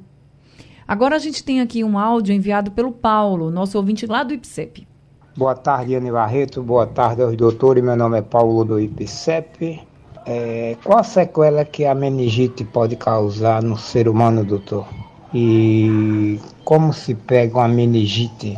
Agora 0.87 1.15
a 1.15 1.19
gente 1.19 1.43
tem 1.43 1.61
aqui 1.61 1.83
um 1.83 1.97
áudio 1.97 2.33
enviado 2.33 2.71
pelo 2.71 2.91
Paulo, 2.91 3.49
nosso 3.49 3.77
ouvinte 3.77 4.05
lá 4.05 4.23
do 4.23 4.33
IPSEP. 4.33 4.87
Boa 5.35 5.55
tarde, 5.55 5.95
Anne 5.95 6.11
Barreto. 6.11 6.61
Boa 6.61 6.85
tarde 6.85 7.21
aos 7.21 7.35
doutores. 7.37 7.81
Meu 7.81 7.95
nome 7.95 8.19
é 8.19 8.21
Paulo 8.21 8.65
do 8.65 8.79
IPSEP. 8.79 9.81
É, 10.25 10.75
qual 10.83 10.99
a 10.99 11.03
sequela 11.03 11.63
que 11.63 11.85
a 11.85 11.95
meningite 11.95 12.65
pode 12.65 12.97
causar 12.97 13.63
no 13.63 13.77
ser 13.77 14.09
humano, 14.09 14.43
doutor? 14.43 14.85
E 15.33 16.39
como 16.65 16.91
se 16.91 17.15
pega 17.15 17.57
uma 17.59 17.67
meningite? 17.67 18.57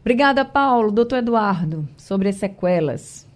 Obrigada, 0.00 0.44
Paulo. 0.44 0.92
Doutor 0.92 1.18
Eduardo, 1.18 1.88
sobre 1.96 2.28
as 2.28 2.36
sequelas. 2.36 3.26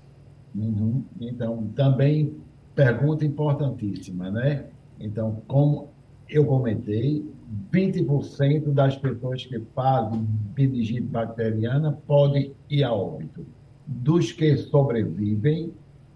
Uhum. 0.54 1.02
Então, 1.20 1.68
também 1.74 2.36
pergunta 2.74 3.24
importantíssima, 3.24 4.30
né? 4.30 4.66
Então, 5.00 5.42
como 5.46 5.88
eu 6.28 6.44
comentei, 6.46 7.24
20% 7.72 8.72
das 8.72 8.96
pessoas 8.96 9.44
que 9.44 9.60
fazem 9.74 10.26
meningite 10.56 11.02
bacteriana 11.02 11.92
podem 12.06 12.54
ir 12.70 12.84
a 12.84 12.92
óbito. 12.92 13.44
Dos 13.86 14.32
que 14.32 14.56
sobrevivem, 14.56 15.72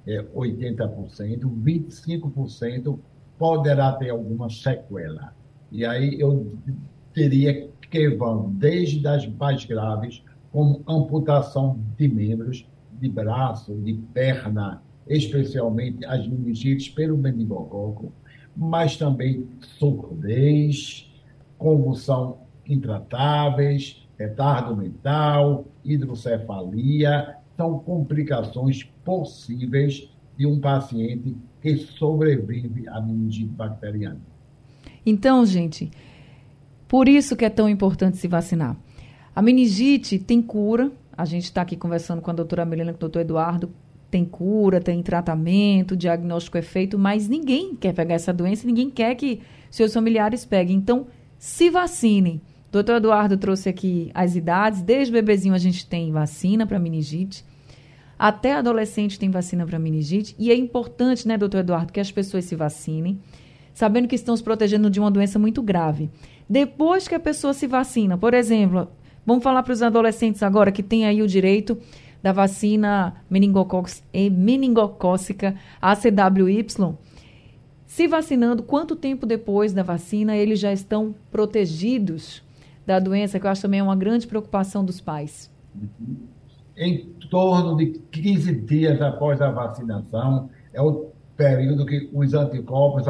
é, 0.06 0.22
80%, 0.22 1.40
25% 1.40 2.98
poderá 3.38 3.92
ter 3.92 4.10
alguma 4.10 4.48
sequela. 4.48 5.35
E 5.70 5.84
aí 5.84 6.20
eu 6.20 6.56
teria 7.12 7.68
que 7.90 8.08
vão 8.10 8.50
desde 8.52 9.06
as 9.06 9.26
mais 9.26 9.64
graves, 9.64 10.22
como 10.52 10.82
amputação 10.88 11.78
de 11.96 12.08
membros, 12.08 12.66
de 13.00 13.08
braço, 13.08 13.74
de 13.74 13.94
perna, 14.14 14.82
especialmente 15.06 16.04
as 16.04 16.26
meningites 16.26 16.88
pelo 16.88 17.16
meningococo, 17.16 18.12
mas 18.56 18.96
também 18.96 19.46
surdez, 19.60 21.10
convulsão 21.58 22.38
intratáveis, 22.66 24.06
retardo 24.18 24.76
mental, 24.76 25.66
hidrocefalia, 25.84 27.36
são 27.56 27.78
complicações 27.78 28.82
possíveis 29.04 30.10
de 30.36 30.46
um 30.46 30.60
paciente 30.60 31.36
que 31.60 31.76
sobrevive 31.76 32.88
à 32.88 33.00
meningite 33.00 33.50
bacteriana. 33.50 34.35
Então, 35.06 35.46
gente, 35.46 35.90
por 36.88 37.08
isso 37.08 37.36
que 37.36 37.44
é 37.44 37.50
tão 37.50 37.68
importante 37.68 38.16
se 38.16 38.26
vacinar. 38.26 38.76
A 39.34 39.40
meningite 39.40 40.18
tem 40.18 40.42
cura. 40.42 40.90
A 41.16 41.24
gente 41.24 41.44
está 41.44 41.62
aqui 41.62 41.76
conversando 41.76 42.20
com 42.20 42.30
a 42.30 42.34
doutora 42.34 42.64
Melina, 42.64 42.92
com 42.92 42.96
o 42.96 43.00
doutor 43.00 43.20
Eduardo. 43.20 43.70
Tem 44.10 44.24
cura, 44.24 44.80
tem 44.80 45.02
tratamento, 45.02 45.92
o 45.92 45.96
diagnóstico 45.96 46.58
é 46.58 46.62
feito, 46.62 46.98
mas 46.98 47.28
ninguém 47.28 47.74
quer 47.74 47.92
pegar 47.92 48.14
essa 48.14 48.32
doença, 48.32 48.66
ninguém 48.66 48.88
quer 48.88 49.14
que 49.14 49.40
seus 49.70 49.92
familiares 49.92 50.44
peguem. 50.44 50.76
Então, 50.76 51.06
se 51.38 51.70
vacinem. 51.70 52.40
Doutor 52.70 52.96
Eduardo 52.96 53.36
trouxe 53.36 53.68
aqui 53.68 54.10
as 54.14 54.36
idades. 54.36 54.82
Desde 54.82 55.12
bebezinho 55.12 55.54
a 55.54 55.58
gente 55.58 55.86
tem 55.86 56.10
vacina 56.12 56.66
para 56.66 56.78
meningite. 56.78 57.44
Até 58.18 58.54
adolescente 58.54 59.18
tem 59.18 59.30
vacina 59.30 59.66
para 59.66 59.78
meningite. 59.78 60.34
E 60.38 60.50
é 60.50 60.54
importante, 60.54 61.28
né, 61.28 61.36
doutor 61.36 61.58
Eduardo, 61.58 61.92
que 61.92 62.00
as 62.00 62.10
pessoas 62.10 62.44
se 62.44 62.56
vacinem, 62.56 63.18
sabendo 63.76 64.08
que 64.08 64.14
estão 64.14 64.34
se 64.34 64.42
protegendo 64.42 64.88
de 64.88 64.98
uma 64.98 65.10
doença 65.10 65.38
muito 65.38 65.62
grave. 65.62 66.08
Depois 66.48 67.06
que 67.06 67.14
a 67.14 67.20
pessoa 67.20 67.52
se 67.52 67.66
vacina, 67.66 68.16
por 68.16 68.32
exemplo, 68.32 68.88
vamos 69.24 69.44
falar 69.44 69.62
para 69.62 69.74
os 69.74 69.82
adolescentes 69.82 70.42
agora 70.42 70.72
que 70.72 70.82
têm 70.82 71.04
aí 71.04 71.20
o 71.20 71.28
direito 71.28 71.76
da 72.22 72.32
vacina 72.32 73.16
meningocócica 73.28 75.54
ACWY. 75.78 76.66
Se 77.84 78.08
vacinando, 78.08 78.62
quanto 78.62 78.96
tempo 78.96 79.26
depois 79.26 79.74
da 79.74 79.82
vacina 79.82 80.34
eles 80.34 80.58
já 80.58 80.72
estão 80.72 81.14
protegidos 81.30 82.42
da 82.86 82.98
doença, 82.98 83.38
que 83.38 83.46
eu 83.46 83.50
acho 83.50 83.60
também 83.60 83.80
é 83.80 83.82
uma 83.82 83.94
grande 83.94 84.26
preocupação 84.26 84.86
dos 84.86 85.02
pais. 85.02 85.50
Em 86.74 87.04
torno 87.30 87.76
de 87.76 88.00
15 88.10 88.54
dias 88.62 89.02
após 89.02 89.42
a 89.42 89.50
vacinação, 89.50 90.48
é 90.72 90.80
o 90.80 91.10
período 91.36 91.84
que 91.84 92.08
os 92.14 92.32
anticorpos 92.32 93.06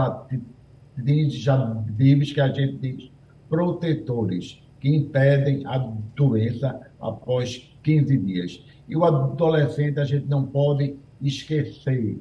atingem 0.98 1.30
já 1.30 1.82
vivos, 1.86 2.32
que 2.32 2.40
a 2.40 2.48
gente 2.48 2.76
diz 2.76 3.10
protetores, 3.48 4.62
que 4.80 4.88
impedem 4.88 5.66
a 5.66 5.78
doença 6.14 6.80
após 7.00 7.70
15 7.82 8.16
dias. 8.18 8.64
E 8.88 8.96
o 8.96 9.04
adolescente 9.04 10.00
a 10.00 10.04
gente 10.04 10.26
não 10.26 10.44
pode 10.44 10.96
esquecer. 11.20 12.18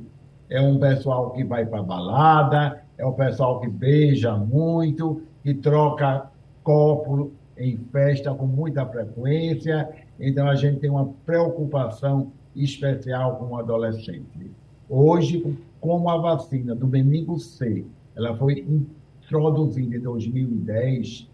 É 0.49 0.61
um 0.61 0.79
pessoal 0.79 1.31
que 1.31 1.43
vai 1.43 1.65
para 1.65 1.81
balada, 1.81 2.83
é 2.97 3.05
um 3.05 3.13
pessoal 3.13 3.59
que 3.59 3.67
beija 3.67 4.37
muito, 4.37 5.23
que 5.43 5.53
troca 5.53 6.29
copo 6.63 7.31
em 7.57 7.77
festa 7.91 8.33
com 8.33 8.45
muita 8.45 8.85
frequência. 8.85 9.89
Então 10.19 10.47
a 10.47 10.55
gente 10.55 10.79
tem 10.79 10.89
uma 10.89 11.07
preocupação 11.25 12.31
especial 12.55 13.37
com 13.37 13.47
o 13.47 13.57
adolescente. 13.57 14.51
Hoje, 14.87 15.57
como 15.79 16.09
a 16.09 16.17
vacina 16.17 16.75
do 16.75 16.87
meningo 16.87 17.39
C, 17.39 17.85
ela 18.15 18.35
foi 18.35 18.65
introduzida 18.67 19.97
em 19.97 19.99
2010, 19.99 21.29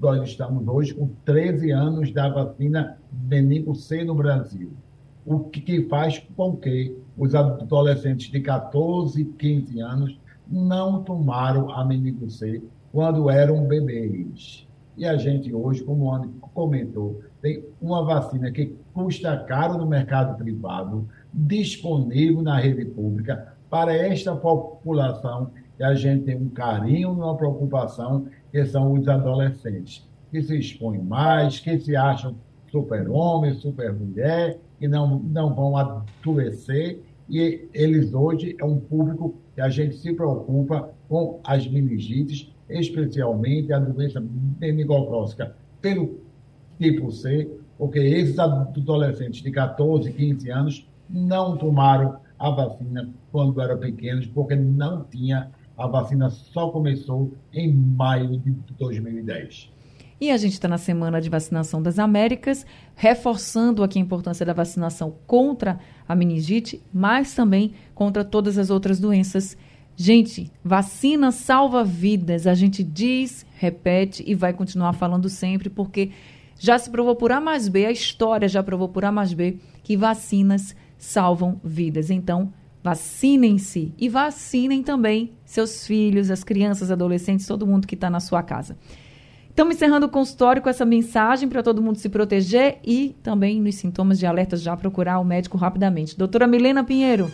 nós 0.00 0.28
estamos 0.28 0.66
hoje 0.66 0.94
com 0.94 1.08
13 1.24 1.70
anos 1.72 2.12
da 2.12 2.28
vacina 2.28 2.98
meningo 3.12 3.74
C 3.74 4.04
no 4.04 4.14
Brasil. 4.14 4.70
O 5.26 5.40
que 5.40 5.82
faz 5.88 6.18
com 6.36 6.56
que 6.56 6.96
os 7.16 7.34
adolescentes 7.34 8.30
de 8.30 8.40
14, 8.40 9.24
15 9.24 9.80
anos 9.80 10.18
não 10.46 11.02
tomaram 11.02 11.70
a 11.70 11.84
meningo 11.84 12.30
C 12.30 12.62
quando 12.92 13.28
eram 13.28 13.66
bebês. 13.66 14.66
E 14.96 15.04
a 15.04 15.16
gente 15.16 15.52
hoje, 15.54 15.84
como 15.84 16.06
o 16.06 16.12
Andy 16.12 16.28
comentou, 16.54 17.20
tem 17.42 17.64
uma 17.80 18.04
vacina 18.04 18.50
que 18.50 18.74
custa 18.92 19.36
caro 19.44 19.76
no 19.78 19.86
mercado 19.86 20.36
privado, 20.36 21.06
disponível 21.32 22.42
na 22.42 22.58
rede 22.58 22.84
pública 22.84 23.54
para 23.68 23.94
esta 23.94 24.34
população 24.34 25.50
e 25.78 25.84
a 25.84 25.94
gente 25.94 26.24
tem 26.24 26.36
um 26.36 26.48
carinho 26.48 27.12
uma 27.12 27.36
preocupação 27.36 28.26
que 28.50 28.64
são 28.64 28.92
os 28.92 29.06
adolescentes, 29.06 30.06
que 30.30 30.42
se 30.42 30.58
expõem 30.58 31.00
mais, 31.00 31.60
que 31.60 31.78
se 31.78 31.94
acham 31.94 32.34
super-homem, 32.70 33.54
super-mulher, 33.54 34.58
que 34.78 34.88
não, 34.88 35.18
não 35.18 35.54
vão 35.54 35.76
adoecer, 35.76 37.02
e 37.28 37.68
eles 37.74 38.14
hoje 38.14 38.56
é 38.58 38.64
um 38.64 38.78
público 38.78 39.34
que 39.54 39.60
a 39.60 39.68
gente 39.68 39.96
se 39.96 40.12
preocupa 40.14 40.90
com 41.08 41.40
as 41.44 41.66
meningites, 41.68 42.52
especialmente 42.68 43.72
a 43.72 43.78
doença 43.78 44.22
meningocócica 44.60 45.54
pelo 45.80 46.20
tipo 46.78 47.10
C, 47.12 47.50
porque 47.76 47.98
esses 47.98 48.38
adolescentes 48.38 49.42
de 49.42 49.50
14, 49.50 50.12
15 50.12 50.50
anos 50.50 50.88
não 51.08 51.56
tomaram 51.56 52.16
a 52.38 52.50
vacina 52.50 53.08
quando 53.32 53.60
eram 53.60 53.78
pequenos, 53.78 54.26
porque 54.26 54.54
não 54.54 55.04
tinha 55.04 55.50
a 55.78 55.86
vacina 55.86 56.28
só 56.28 56.70
começou 56.70 57.32
em 57.52 57.72
maio 57.72 58.36
de 58.40 58.50
2010. 58.76 59.70
E 60.20 60.32
a 60.32 60.36
gente 60.36 60.54
está 60.54 60.66
na 60.66 60.78
semana 60.78 61.20
de 61.20 61.30
vacinação 61.30 61.80
das 61.80 62.00
Américas, 62.00 62.66
reforçando 62.96 63.84
aqui 63.84 64.00
a 64.00 64.02
importância 64.02 64.44
da 64.44 64.52
vacinação 64.52 65.14
contra 65.28 65.78
a 66.08 66.16
meningite, 66.16 66.82
mas 66.92 67.32
também 67.32 67.72
contra 67.94 68.24
todas 68.24 68.58
as 68.58 68.68
outras 68.68 68.98
doenças. 68.98 69.56
Gente, 69.94 70.50
vacina 70.64 71.30
salva 71.30 71.84
vidas. 71.84 72.48
A 72.48 72.54
gente 72.54 72.82
diz, 72.82 73.46
repete 73.54 74.24
e 74.26 74.34
vai 74.34 74.52
continuar 74.52 74.92
falando 74.94 75.28
sempre, 75.28 75.70
porque 75.70 76.10
já 76.58 76.76
se 76.76 76.90
provou 76.90 77.14
por 77.14 77.30
A 77.30 77.40
mais 77.40 77.68
B, 77.68 77.86
a 77.86 77.92
história 77.92 78.48
já 78.48 78.60
provou 78.64 78.88
por 78.88 79.04
A 79.04 79.12
mais 79.12 79.32
B, 79.32 79.58
que 79.84 79.96
vacinas 79.96 80.74
salvam 80.96 81.60
vidas. 81.62 82.10
Então, 82.10 82.52
Vacinem-se 82.82 83.92
e 83.98 84.08
vacinem 84.08 84.82
também 84.82 85.32
seus 85.44 85.86
filhos, 85.86 86.30
as 86.30 86.44
crianças, 86.44 86.90
adolescentes, 86.90 87.46
todo 87.46 87.66
mundo 87.66 87.86
que 87.86 87.94
está 87.94 88.08
na 88.08 88.20
sua 88.20 88.42
casa. 88.42 88.76
Estamos 89.50 89.74
encerrando 89.74 90.06
o 90.06 90.08
consultório 90.08 90.62
com 90.62 90.68
essa 90.68 90.84
mensagem 90.84 91.48
para 91.48 91.64
todo 91.64 91.82
mundo 91.82 91.98
se 91.98 92.08
proteger 92.08 92.78
e 92.84 93.16
também 93.22 93.60
nos 93.60 93.74
sintomas 93.74 94.18
de 94.18 94.24
alerta 94.24 94.56
já 94.56 94.76
procurar 94.76 95.18
o 95.18 95.24
médico 95.24 95.58
rapidamente. 95.58 96.16
Doutora 96.16 96.46
Milena 96.46 96.84
Pinheiro, 96.84 97.28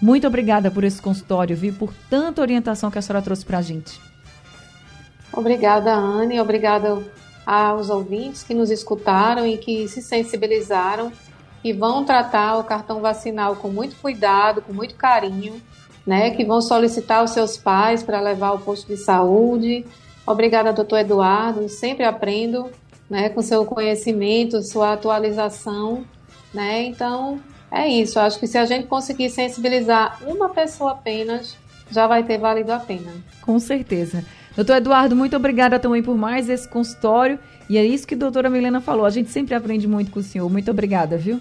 muito 0.00 0.26
obrigada 0.26 0.70
por 0.70 0.84
esse 0.84 1.02
consultório, 1.02 1.56
viu? 1.56 1.74
Por 1.74 1.92
tanta 2.08 2.40
orientação 2.40 2.88
que 2.88 2.98
a 2.98 3.02
senhora 3.02 3.24
trouxe 3.24 3.44
para 3.44 3.58
a 3.58 3.62
gente. 3.62 4.00
Obrigada, 5.32 5.92
Anne. 5.92 6.40
Obrigada 6.40 7.02
aos 7.44 7.90
ouvintes 7.90 8.42
que 8.42 8.54
nos 8.54 8.70
escutaram 8.70 9.46
e 9.46 9.56
que 9.56 9.88
se 9.88 10.00
sensibilizaram 10.00 11.12
que 11.66 11.72
vão 11.72 12.04
tratar 12.04 12.58
o 12.58 12.62
cartão 12.62 13.00
vacinal 13.00 13.56
com 13.56 13.68
muito 13.68 13.96
cuidado, 13.96 14.62
com 14.62 14.72
muito 14.72 14.94
carinho, 14.94 15.60
né? 16.06 16.30
Que 16.30 16.44
vão 16.44 16.60
solicitar 16.62 17.24
os 17.24 17.32
seus 17.32 17.56
pais 17.56 18.04
para 18.04 18.20
levar 18.20 18.50
ao 18.50 18.60
posto 18.60 18.86
de 18.86 18.96
saúde. 18.96 19.84
Obrigada, 20.24 20.72
doutor 20.72 21.00
Eduardo. 21.00 21.68
Sempre 21.68 22.04
aprendo, 22.04 22.70
né? 23.10 23.30
Com 23.30 23.42
seu 23.42 23.64
conhecimento, 23.64 24.62
sua 24.62 24.92
atualização, 24.92 26.04
né? 26.54 26.84
Então, 26.84 27.40
é 27.68 27.88
isso. 27.88 28.20
Acho 28.20 28.38
que 28.38 28.46
se 28.46 28.56
a 28.56 28.64
gente 28.64 28.86
conseguir 28.86 29.28
sensibilizar 29.28 30.20
uma 30.24 30.48
pessoa 30.50 30.92
apenas, 30.92 31.56
já 31.90 32.06
vai 32.06 32.22
ter 32.22 32.38
valido 32.38 32.70
a 32.70 32.78
pena. 32.78 33.12
Com 33.42 33.58
certeza. 33.58 34.24
Doutor 34.54 34.76
Eduardo, 34.76 35.16
muito 35.16 35.34
obrigada 35.34 35.80
também 35.80 36.00
por 36.00 36.16
mais 36.16 36.48
esse 36.48 36.68
consultório. 36.68 37.40
E 37.68 37.76
é 37.76 37.84
isso 37.84 38.06
que 38.06 38.14
a 38.14 38.18
doutora 38.18 38.48
Milena 38.48 38.80
falou. 38.80 39.04
A 39.04 39.10
gente 39.10 39.30
sempre 39.30 39.52
aprende 39.52 39.88
muito 39.88 40.12
com 40.12 40.20
o 40.20 40.22
senhor. 40.22 40.48
Muito 40.48 40.70
obrigada, 40.70 41.18
viu? 41.18 41.40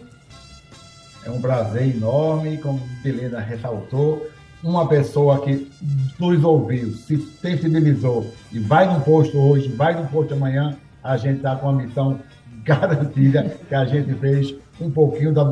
É 1.26 1.30
um 1.30 1.42
prazer 1.42 1.96
enorme, 1.96 2.58
como 2.60 2.82
Helena 3.04 3.40
ressaltou, 3.40 4.28
uma 4.64 4.88
pessoa 4.88 5.42
que 5.42 5.72
nos 6.20 6.44
ouviu, 6.44 6.92
se 6.92 7.18
sensibilizou 7.18 8.32
e 8.52 8.60
vai 8.60 8.92
no 8.92 9.02
posto 9.02 9.38
hoje, 9.38 9.70
vai 9.70 10.00
no 10.00 10.08
posto 10.08 10.34
amanhã, 10.34 10.76
a 11.04 11.18
gente 11.18 11.38
está 11.38 11.56
com 11.56 11.70
a 11.70 11.74
missão 11.74 12.20
garantida 12.64 13.44
que 13.68 13.76
a 13.76 13.86
gente 13.86 14.14
fez 14.16 14.56
um 14.80 14.92
pouquinho 14.92 15.34
da 15.34 15.46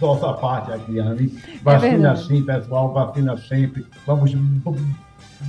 nossa 0.00 0.32
parte 0.34 0.72
aqui, 0.72 0.98
Anne. 0.98 1.38
É 1.48 1.58
vacina 1.62 2.12
é 2.12 2.16
sim, 2.16 2.42
pessoal, 2.42 2.92
vacina 2.92 3.36
sempre. 3.36 3.86
Vamos 4.06 4.34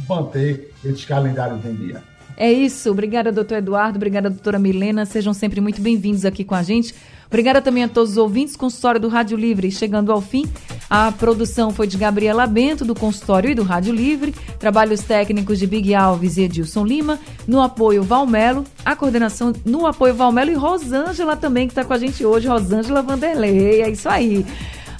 manter 0.08 0.74
esses 0.84 1.06
calendários 1.06 1.64
em 1.66 1.76
dia. 1.76 2.11
É 2.38 2.52
isso. 2.52 2.90
Obrigada, 2.92 3.32
doutor 3.32 3.58
Eduardo. 3.58 3.98
Obrigada, 3.98 4.30
doutora 4.30 4.58
Milena. 4.58 5.06
Sejam 5.06 5.34
sempre 5.34 5.62
muito 5.62 5.82
bem-vindos 5.82 6.26
aqui 6.26 6.44
com 6.44 6.56
a 6.56 6.64
gente. 6.64 6.94
Obrigada 7.28 7.62
também 7.62 7.84
a 7.84 7.88
todos 7.88 8.12
os 8.12 8.18
ouvintes. 8.18 8.58
Consultório 8.58 9.00
do 9.00 9.08
Rádio 9.08 9.38
Livre 9.38 9.72
chegando 9.72 10.12
ao 10.12 10.20
fim. 10.20 10.46
A 10.90 11.14
produção 11.14 11.72
foi 11.72 11.88
de 11.88 11.98
Gabriela 11.98 12.46
Bento, 12.46 12.84
do 12.84 12.94
Consultório 12.94 13.50
e 13.50 13.56
do 13.56 13.64
Rádio 13.64 13.94
Livre. 13.94 14.36
Trabalhos 14.60 15.02
técnicos 15.02 15.58
de 15.58 15.66
Big 15.66 15.96
Alves 15.96 16.36
e 16.36 16.42
Edilson 16.42 16.84
Lima. 16.84 17.18
No 17.48 17.62
apoio 17.62 18.04
Valmelo. 18.04 18.66
A 18.84 18.98
coordenação 18.98 19.54
no 19.64 19.88
apoio 19.88 20.14
Valmelo 20.14 20.52
e 20.52 20.56
Rosângela 20.56 21.38
também, 21.38 21.68
que 21.68 21.72
está 21.72 21.86
com 21.86 21.94
a 21.94 21.98
gente 21.98 22.26
hoje. 22.26 22.50
Rosângela 22.50 23.02
Vanderlei. 23.02 23.82
É 23.82 23.90
isso 23.90 24.10
aí. 24.10 24.46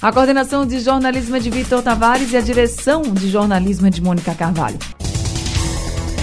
A 0.00 0.10
coordenação 0.10 0.64
de 0.64 0.80
jornalismo 0.80 1.36
é 1.36 1.38
de 1.38 1.50
Vitor 1.50 1.82
Tavares 1.82 2.32
e 2.32 2.36
a 2.36 2.40
direção 2.40 3.02
de 3.02 3.28
jornalismo 3.28 3.86
é 3.86 3.90
de 3.90 4.00
Mônica 4.00 4.34
Carvalho. 4.34 4.78